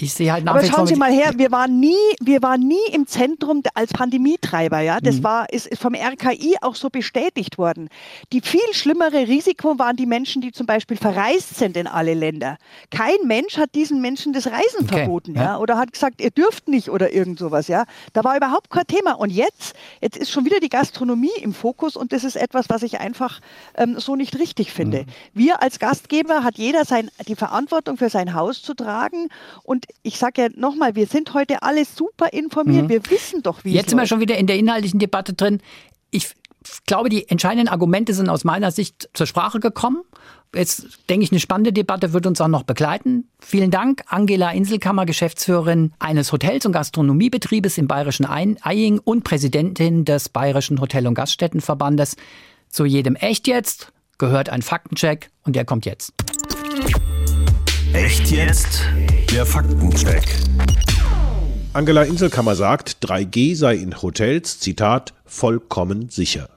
ich 0.00 0.14
sehe 0.14 0.32
halt 0.32 0.44
nach 0.44 0.54
Aber 0.54 0.64
schauen 0.64 0.86
Sie 0.86 0.94
mal 0.94 1.10
her, 1.10 1.32
wir 1.36 1.50
waren 1.50 1.80
nie, 1.80 1.96
wir 2.20 2.40
waren 2.42 2.60
nie 2.60 2.76
im 2.92 3.06
Zentrum 3.06 3.62
als 3.74 3.92
Pandemietreiber, 3.92 4.80
ja. 4.80 5.00
Das 5.00 5.16
mhm. 5.16 5.24
war, 5.24 5.52
ist 5.52 5.76
vom 5.76 5.94
RKI 5.94 6.56
auch 6.60 6.76
so 6.76 6.88
bestätigt 6.88 7.58
worden. 7.58 7.88
Die 8.32 8.40
viel 8.40 8.60
schlimmere 8.72 9.26
Risiko 9.26 9.78
waren 9.78 9.96
die 9.96 10.06
Menschen, 10.06 10.40
die 10.40 10.52
zum 10.52 10.66
Beispiel 10.66 10.96
verreist 10.96 11.56
sind 11.56 11.76
in 11.76 11.86
alle 11.86 12.14
Länder. 12.14 12.58
Kein 12.90 13.16
Mensch 13.24 13.56
hat 13.56 13.74
diesen 13.74 14.00
Menschen 14.00 14.32
das 14.32 14.46
Reisen 14.46 14.84
okay. 14.84 14.98
verboten, 14.98 15.34
ja. 15.34 15.42
ja. 15.42 15.58
Oder 15.58 15.76
hat 15.78 15.92
gesagt, 15.92 16.20
ihr 16.20 16.30
dürft 16.30 16.68
nicht 16.68 16.90
oder 16.90 17.12
irgend 17.12 17.38
sowas, 17.38 17.66
ja. 17.66 17.84
Da 18.12 18.22
war 18.22 18.36
überhaupt 18.36 18.70
kein 18.70 18.86
Thema. 18.86 19.14
Und 19.14 19.30
jetzt, 19.30 19.74
jetzt 20.00 20.16
ist 20.16 20.30
schon 20.30 20.44
wieder 20.44 20.60
die 20.60 20.68
Gastronomie 20.68 21.36
im 21.40 21.52
Fokus 21.52 21.96
und 21.96 22.12
das 22.12 22.22
ist 22.22 22.36
etwas, 22.36 22.66
was 22.68 22.82
ich 22.82 23.00
einfach 23.00 23.40
ähm, 23.76 23.98
so 23.98 24.14
nicht 24.14 24.38
richtig 24.38 24.72
finde. 24.72 25.00
Mhm. 25.00 25.06
Wir 25.34 25.62
als 25.62 25.80
Gastgeber 25.80 26.44
hat 26.44 26.56
jeder 26.56 26.84
sein, 26.84 27.10
die 27.26 27.34
Verantwortung 27.34 27.96
für 27.96 28.10
sein 28.10 28.34
Haus 28.34 28.62
zu 28.62 28.74
tragen 28.74 29.28
und 29.64 29.87
ich 30.02 30.18
sage 30.18 30.42
ja 30.42 30.48
nochmal, 30.56 30.94
wir 30.94 31.06
sind 31.06 31.34
heute 31.34 31.62
alle 31.62 31.84
super 31.84 32.32
informiert. 32.32 32.84
Mhm. 32.84 32.88
Wir 32.88 33.10
wissen 33.10 33.42
doch, 33.42 33.64
wie 33.64 33.72
Jetzt 33.72 33.90
sind 33.90 33.98
wir 33.98 34.06
schon 34.06 34.20
wieder 34.20 34.36
in 34.36 34.46
der 34.46 34.56
inhaltlichen 34.56 34.98
Debatte 34.98 35.34
drin. 35.34 35.60
Ich 36.10 36.34
glaube, 36.86 37.08
die 37.08 37.28
entscheidenden 37.28 37.68
Argumente 37.68 38.14
sind 38.14 38.28
aus 38.28 38.44
meiner 38.44 38.70
Sicht 38.70 39.08
zur 39.14 39.26
Sprache 39.26 39.60
gekommen. 39.60 40.02
Jetzt 40.54 40.86
denke 41.10 41.24
ich, 41.24 41.30
eine 41.30 41.40
spannende 41.40 41.72
Debatte 41.72 42.12
wird 42.12 42.26
uns 42.26 42.40
auch 42.40 42.48
noch 42.48 42.62
begleiten. 42.62 43.28
Vielen 43.38 43.70
Dank, 43.70 44.02
Angela 44.06 44.50
Inselkammer, 44.50 45.04
Geschäftsführerin 45.04 45.92
eines 45.98 46.32
Hotels- 46.32 46.64
und 46.64 46.72
Gastronomiebetriebes 46.72 47.76
im 47.76 47.86
bayerischen 47.86 48.26
Eying 48.26 48.98
und 48.98 49.24
Präsidentin 49.24 50.04
des 50.04 50.30
Bayerischen 50.30 50.80
Hotel- 50.80 51.06
und 51.06 51.14
Gaststättenverbandes. 51.14 52.16
Zu 52.70 52.86
jedem 52.86 53.14
Echt 53.14 53.46
jetzt 53.46 53.92
gehört 54.16 54.48
ein 54.48 54.62
Faktencheck 54.62 55.30
und 55.44 55.54
der 55.54 55.64
kommt 55.64 55.86
jetzt. 55.86 56.12
Echt 57.92 58.30
jetzt? 58.30 58.82
Der 59.38 59.46
Faktencheck. 59.46 60.24
Angela 61.72 62.02
Inselkammer 62.02 62.56
sagt, 62.56 62.96
3G 63.06 63.54
sei 63.54 63.76
in 63.76 64.02
Hotels, 64.02 64.58
Zitat, 64.58 65.14
vollkommen 65.26 66.08
sicher. 66.08 66.48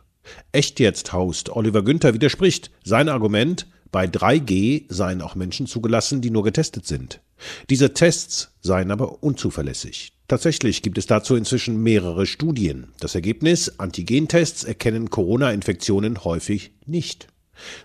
Echt 0.52 0.80
jetzt 0.80 1.14
Host 1.14 1.52
Oliver 1.56 1.84
Günther 1.84 2.16
widerspricht. 2.16 2.72
Sein 2.84 3.08
Argument, 3.08 3.68
bei 3.92 4.06
3G 4.06 4.86
seien 4.90 5.22
auch 5.22 5.36
Menschen 5.36 5.68
zugelassen, 5.68 6.22
die 6.22 6.32
nur 6.32 6.44
getestet 6.44 6.88
sind. 6.88 7.22
Diese 7.70 7.94
Tests 7.94 8.50
seien 8.62 8.90
aber 8.90 9.22
unzuverlässig. 9.22 10.14
Tatsächlich 10.28 10.82
gibt 10.82 10.98
es 10.98 11.06
dazu 11.06 11.36
inzwischen 11.36 11.84
mehrere 11.84 12.26
Studien. 12.26 12.88
Das 13.00 13.14
Ergebnis, 13.14 13.78
Antigentests 13.78 14.64
erkennen 14.64 15.12
Corona-Infektionen 15.12 16.24
häufig 16.24 16.72
nicht. 16.88 17.28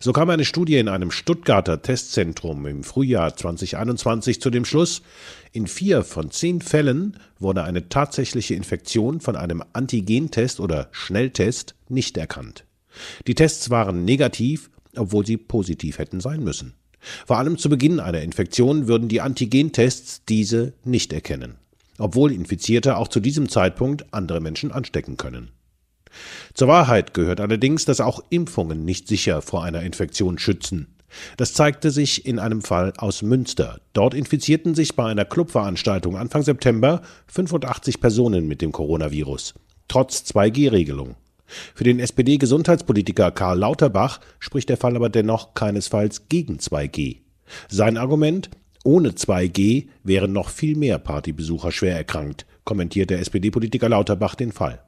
So 0.01 0.13
kam 0.13 0.31
eine 0.31 0.45
Studie 0.45 0.77
in 0.77 0.89
einem 0.89 1.11
Stuttgarter 1.11 1.83
Testzentrum 1.83 2.67
im 2.67 2.85
Frühjahr 2.85 3.37
2021 3.37 4.41
zu 4.41 4.51
dem 4.51 4.65
Schluss, 4.65 5.03
in 5.53 5.67
vier 5.67 6.05
von 6.05 6.31
zehn 6.31 6.61
Fällen 6.61 7.19
wurde 7.39 7.65
eine 7.65 7.89
tatsächliche 7.89 8.55
Infektion 8.55 9.21
von 9.21 9.37
einem 9.37 9.63
Antigentest 9.73 10.61
oder 10.61 10.89
Schnelltest 10.93 11.75
nicht 11.89 12.17
erkannt. 12.17 12.65
Die 13.27 13.35
Tests 13.35 13.71
waren 13.71 14.05
negativ, 14.05 14.71
obwohl 14.97 15.27
sie 15.27 15.37
positiv 15.37 15.99
hätten 15.99 16.21
sein 16.21 16.43
müssen. 16.43 16.75
Vor 17.27 17.39
allem 17.39 17.59
zu 17.59 17.69
Beginn 17.69 18.01
einer 18.01 18.23
Infektion 18.23 18.89
würden 18.89 19.09
die 19.09 19.21
Antigentests 19.21 20.23
diese 20.29 20.73
nicht 20.85 21.13
erkennen, 21.13 21.57
obwohl 21.99 22.33
Infizierte 22.33 22.97
auch 22.97 23.09
zu 23.09 23.21
diesem 23.21 23.49
Zeitpunkt 23.49 24.13
andere 24.13 24.41
Menschen 24.41 24.73
anstecken 24.73 25.17
können. 25.17 25.51
Zur 26.55 26.69
Wahrheit 26.69 27.15
gehört 27.15 27.41
allerdings, 27.41 27.85
dass 27.85 28.01
auch 28.01 28.23
Impfungen 28.31 28.85
nicht 28.85 29.09
sicher 29.09 29.43
vor 29.43 29.65
einer 29.65 29.83
Infektion 29.83 30.39
schützen. 30.39 30.89
Das 31.37 31.55
zeigte 31.55 31.91
sich 31.91 32.27
in 32.27 32.39
einem 32.39 32.63
Fall 32.63 32.93
aus 32.99 33.23
Münster. 33.23 33.81
Dort 33.93 34.15
infizierten 34.15 34.75
sich 34.75 34.97
bei 34.97 35.05
einer 35.05 35.25
Clubveranstaltung 35.25 36.17
Anfang 36.17 36.43
September 36.43 37.03
85 37.29 38.01
Personen 38.01 38.47
mit 38.47 38.61
dem 38.63 38.73
Coronavirus, 38.73 39.55
trotz 39.89 40.23
2G-Regelung. 40.23 41.17
Für 41.75 41.85
den 41.85 42.01
SPD-Gesundheitspolitiker 42.01 43.31
Karl 43.31 43.59
Lauterbach 43.59 44.21
spricht 44.41 44.69
der 44.69 44.77
Fall 44.77 44.97
aber 44.97 45.09
dennoch 45.09 45.55
keinesfalls 45.55 46.29
gegen 46.29 46.57
2G. 46.59 47.19
Sein 47.69 47.97
Argument, 47.97 48.51
ohne 48.83 49.11
2G 49.11 49.87
wären 50.03 50.33
noch 50.33 50.49
viel 50.49 50.77
mehr 50.77 50.99
Partybesucher 50.99 51.71
schwer 51.71 51.97
erkrankt, 51.97 52.47
kommentiert 52.65 53.11
der 53.11 53.21
SPD-Politiker 53.21 53.89
Lauterbach 53.89 54.35
den 54.35 54.53
Fall. 54.53 54.81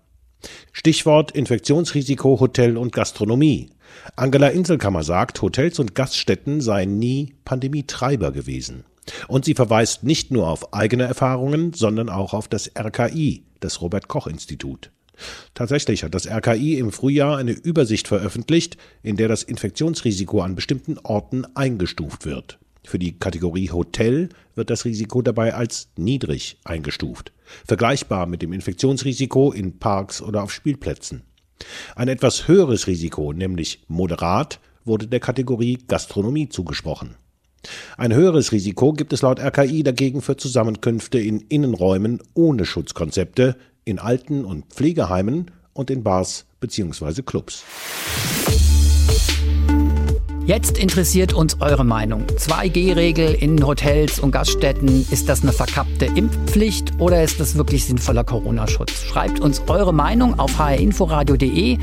Stichwort 0.73 1.33
Infektionsrisiko 1.33 2.41
Hotel 2.41 2.77
und 2.77 2.93
Gastronomie. 2.93 3.71
Angela 4.17 4.49
Inselkammer 4.49 5.03
sagt, 5.03 5.43
Hotels 5.43 5.79
und 5.79 5.95
Gaststätten 5.95 6.61
seien 6.61 6.99
nie 6.99 7.35
Pandemietreiber 7.45 8.33
gewesen. 8.33 8.85
Und 9.27 9.45
sie 9.45 9.55
verweist 9.55 10.05
nicht 10.05 10.31
nur 10.31 10.49
auf 10.49 10.73
eigene 10.75 11.05
Erfahrungen, 11.05 11.73
sondern 11.73 12.09
auch 12.09 12.35
auf 12.35 12.49
das 12.49 12.71
RKI, 12.79 13.45
das 13.61 13.81
Robert 13.81 14.09
Koch 14.09 14.27
Institut. 14.27 14.91
Tatsächlich 15.55 16.05
hat 16.05 16.15
das 16.15 16.29
RKI 16.29 16.79
im 16.79 16.93
Frühjahr 16.93 17.39
eine 17.39 17.53
Übersicht 17.53 18.07
veröffentlicht, 18.07 18.77
in 19.03 19.17
der 19.17 19.29
das 19.29 19.43
Infektionsrisiko 19.43 20.43
an 20.43 20.55
bestimmten 20.55 20.99
Orten 20.99 21.45
eingestuft 21.57 22.25
wird. 22.25 22.59
Für 22.85 22.99
die 22.99 23.19
Kategorie 23.19 23.71
Hotel 23.71 24.29
wird 24.55 24.71
das 24.71 24.85
Risiko 24.85 25.23
dabei 25.23 25.55
als 25.55 25.89
niedrig 25.97 26.59
eingestuft, 26.65 27.33
vergleichbar 27.67 28.27
mit 28.27 28.43
dem 28.43 28.53
Infektionsrisiko 28.53 29.53
in 29.53 29.79
Parks 29.79 30.23
oder 30.23 30.43
auf 30.43 30.53
Spielplätzen. 30.53 31.23
Ein 31.97 32.09
etwas 32.09 32.49
höheres 32.49 32.87
Risiko, 32.87 33.33
nämlich 33.33 33.83
moderat, 33.89 34.61
wurde 34.85 35.07
der 35.07 35.21
Kategorie 35.21 35.79
Gastronomie 35.87 36.49
zugesprochen. 36.49 37.17
Ein 37.97 38.15
höheres 38.15 38.53
Risiko 38.53 38.93
gibt 38.93 39.13
es 39.13 39.23
laut 39.23 39.41
RKI 39.41 39.83
dagegen 39.83 40.23
für 40.23 40.37
Zusammenkünfte 40.37 41.19
in 41.19 41.41
Innenräumen 41.41 42.23
ohne 42.35 42.65
Schutzkonzepte, 42.65 43.57
in 43.85 43.99
Alten- 43.99 44.45
und 44.45 44.67
Pflegeheimen 44.67 45.51
und 45.73 45.91
in 45.91 46.03
Bars 46.03 46.47
bzw. 46.61 47.23
Clubs. 47.23 47.65
Jetzt 50.49 50.79
interessiert 50.79 51.35
uns 51.35 51.61
eure 51.61 51.85
Meinung. 51.85 52.25
2G-Regel 52.25 53.35
in 53.35 53.67
Hotels 53.67 54.19
und 54.19 54.31
Gaststätten, 54.31 55.07
ist 55.11 55.29
das 55.29 55.43
eine 55.43 55.53
verkappte 55.53 56.07
Impfpflicht 56.07 56.95
oder 56.99 57.23
ist 57.23 57.39
das 57.39 57.57
wirklich 57.57 57.85
sinnvoller 57.85 58.25
Corona-Schutz? 58.25 59.05
Schreibt 59.05 59.41
uns 59.41 59.61
eure 59.67 59.93
Meinung 59.93 60.39
auf 60.39 60.59
hrinforadio.de 60.59 61.77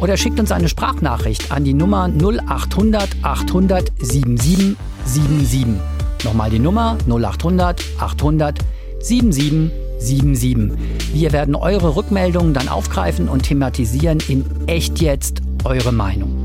oder 0.00 0.18
schickt 0.18 0.38
uns 0.38 0.52
eine 0.52 0.68
Sprachnachricht 0.68 1.50
an 1.50 1.64
die 1.64 1.72
Nummer 1.72 2.10
0800 2.10 3.08
800 3.22 3.90
7777. 4.02 5.80
Nochmal 6.22 6.50
die 6.50 6.58
Nummer 6.58 6.98
0800 7.08 7.82
800 8.00 8.58
7777. 8.98 9.90
77. 10.00 10.72
Wir 11.12 11.32
werden 11.32 11.54
eure 11.54 11.94
Rückmeldungen 11.96 12.54
dann 12.54 12.68
aufgreifen 12.68 13.28
und 13.28 13.44
thematisieren 13.44 14.18
in 14.28 14.44
Echt 14.66 15.00
jetzt 15.00 15.42
eure 15.64 15.92
Meinung. 15.92 16.39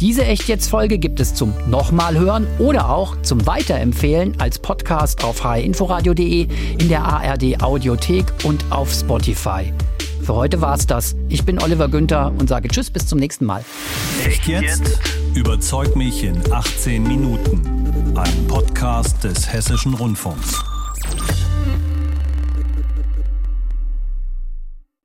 Diese 0.00 0.24
Echt 0.24 0.48
jetzt 0.48 0.70
Folge 0.70 0.98
gibt 0.98 1.20
es 1.20 1.34
zum 1.34 1.52
nochmal 1.68 2.18
hören 2.18 2.46
oder 2.58 2.88
auch 2.88 3.20
zum 3.20 3.46
Weiterempfehlen 3.46 4.40
als 4.40 4.58
Podcast 4.58 5.22
auf 5.22 5.44
hinforadio.de, 5.54 6.48
in 6.78 6.88
der 6.88 7.04
ARD 7.04 7.62
Audiothek 7.62 8.24
und 8.44 8.64
auf 8.70 8.90
Spotify. 8.90 9.74
Für 10.22 10.34
heute 10.34 10.62
war's 10.62 10.86
das. 10.86 11.16
Ich 11.28 11.44
bin 11.44 11.62
Oliver 11.62 11.88
Günther 11.88 12.32
und 12.38 12.48
sage 12.48 12.68
Tschüss 12.68 12.90
bis 12.90 13.06
zum 13.06 13.18
nächsten 13.18 13.44
Mal. 13.44 13.62
Echt 14.24 14.46
jetzt? 14.46 14.98
Überzeug 15.34 15.94
mich 15.94 16.24
in 16.24 16.40
18 16.50 17.02
Minuten. 17.02 18.16
Ein 18.16 18.46
Podcast 18.48 19.22
des 19.22 19.52
Hessischen 19.52 19.92
Rundfunks. 19.92 20.64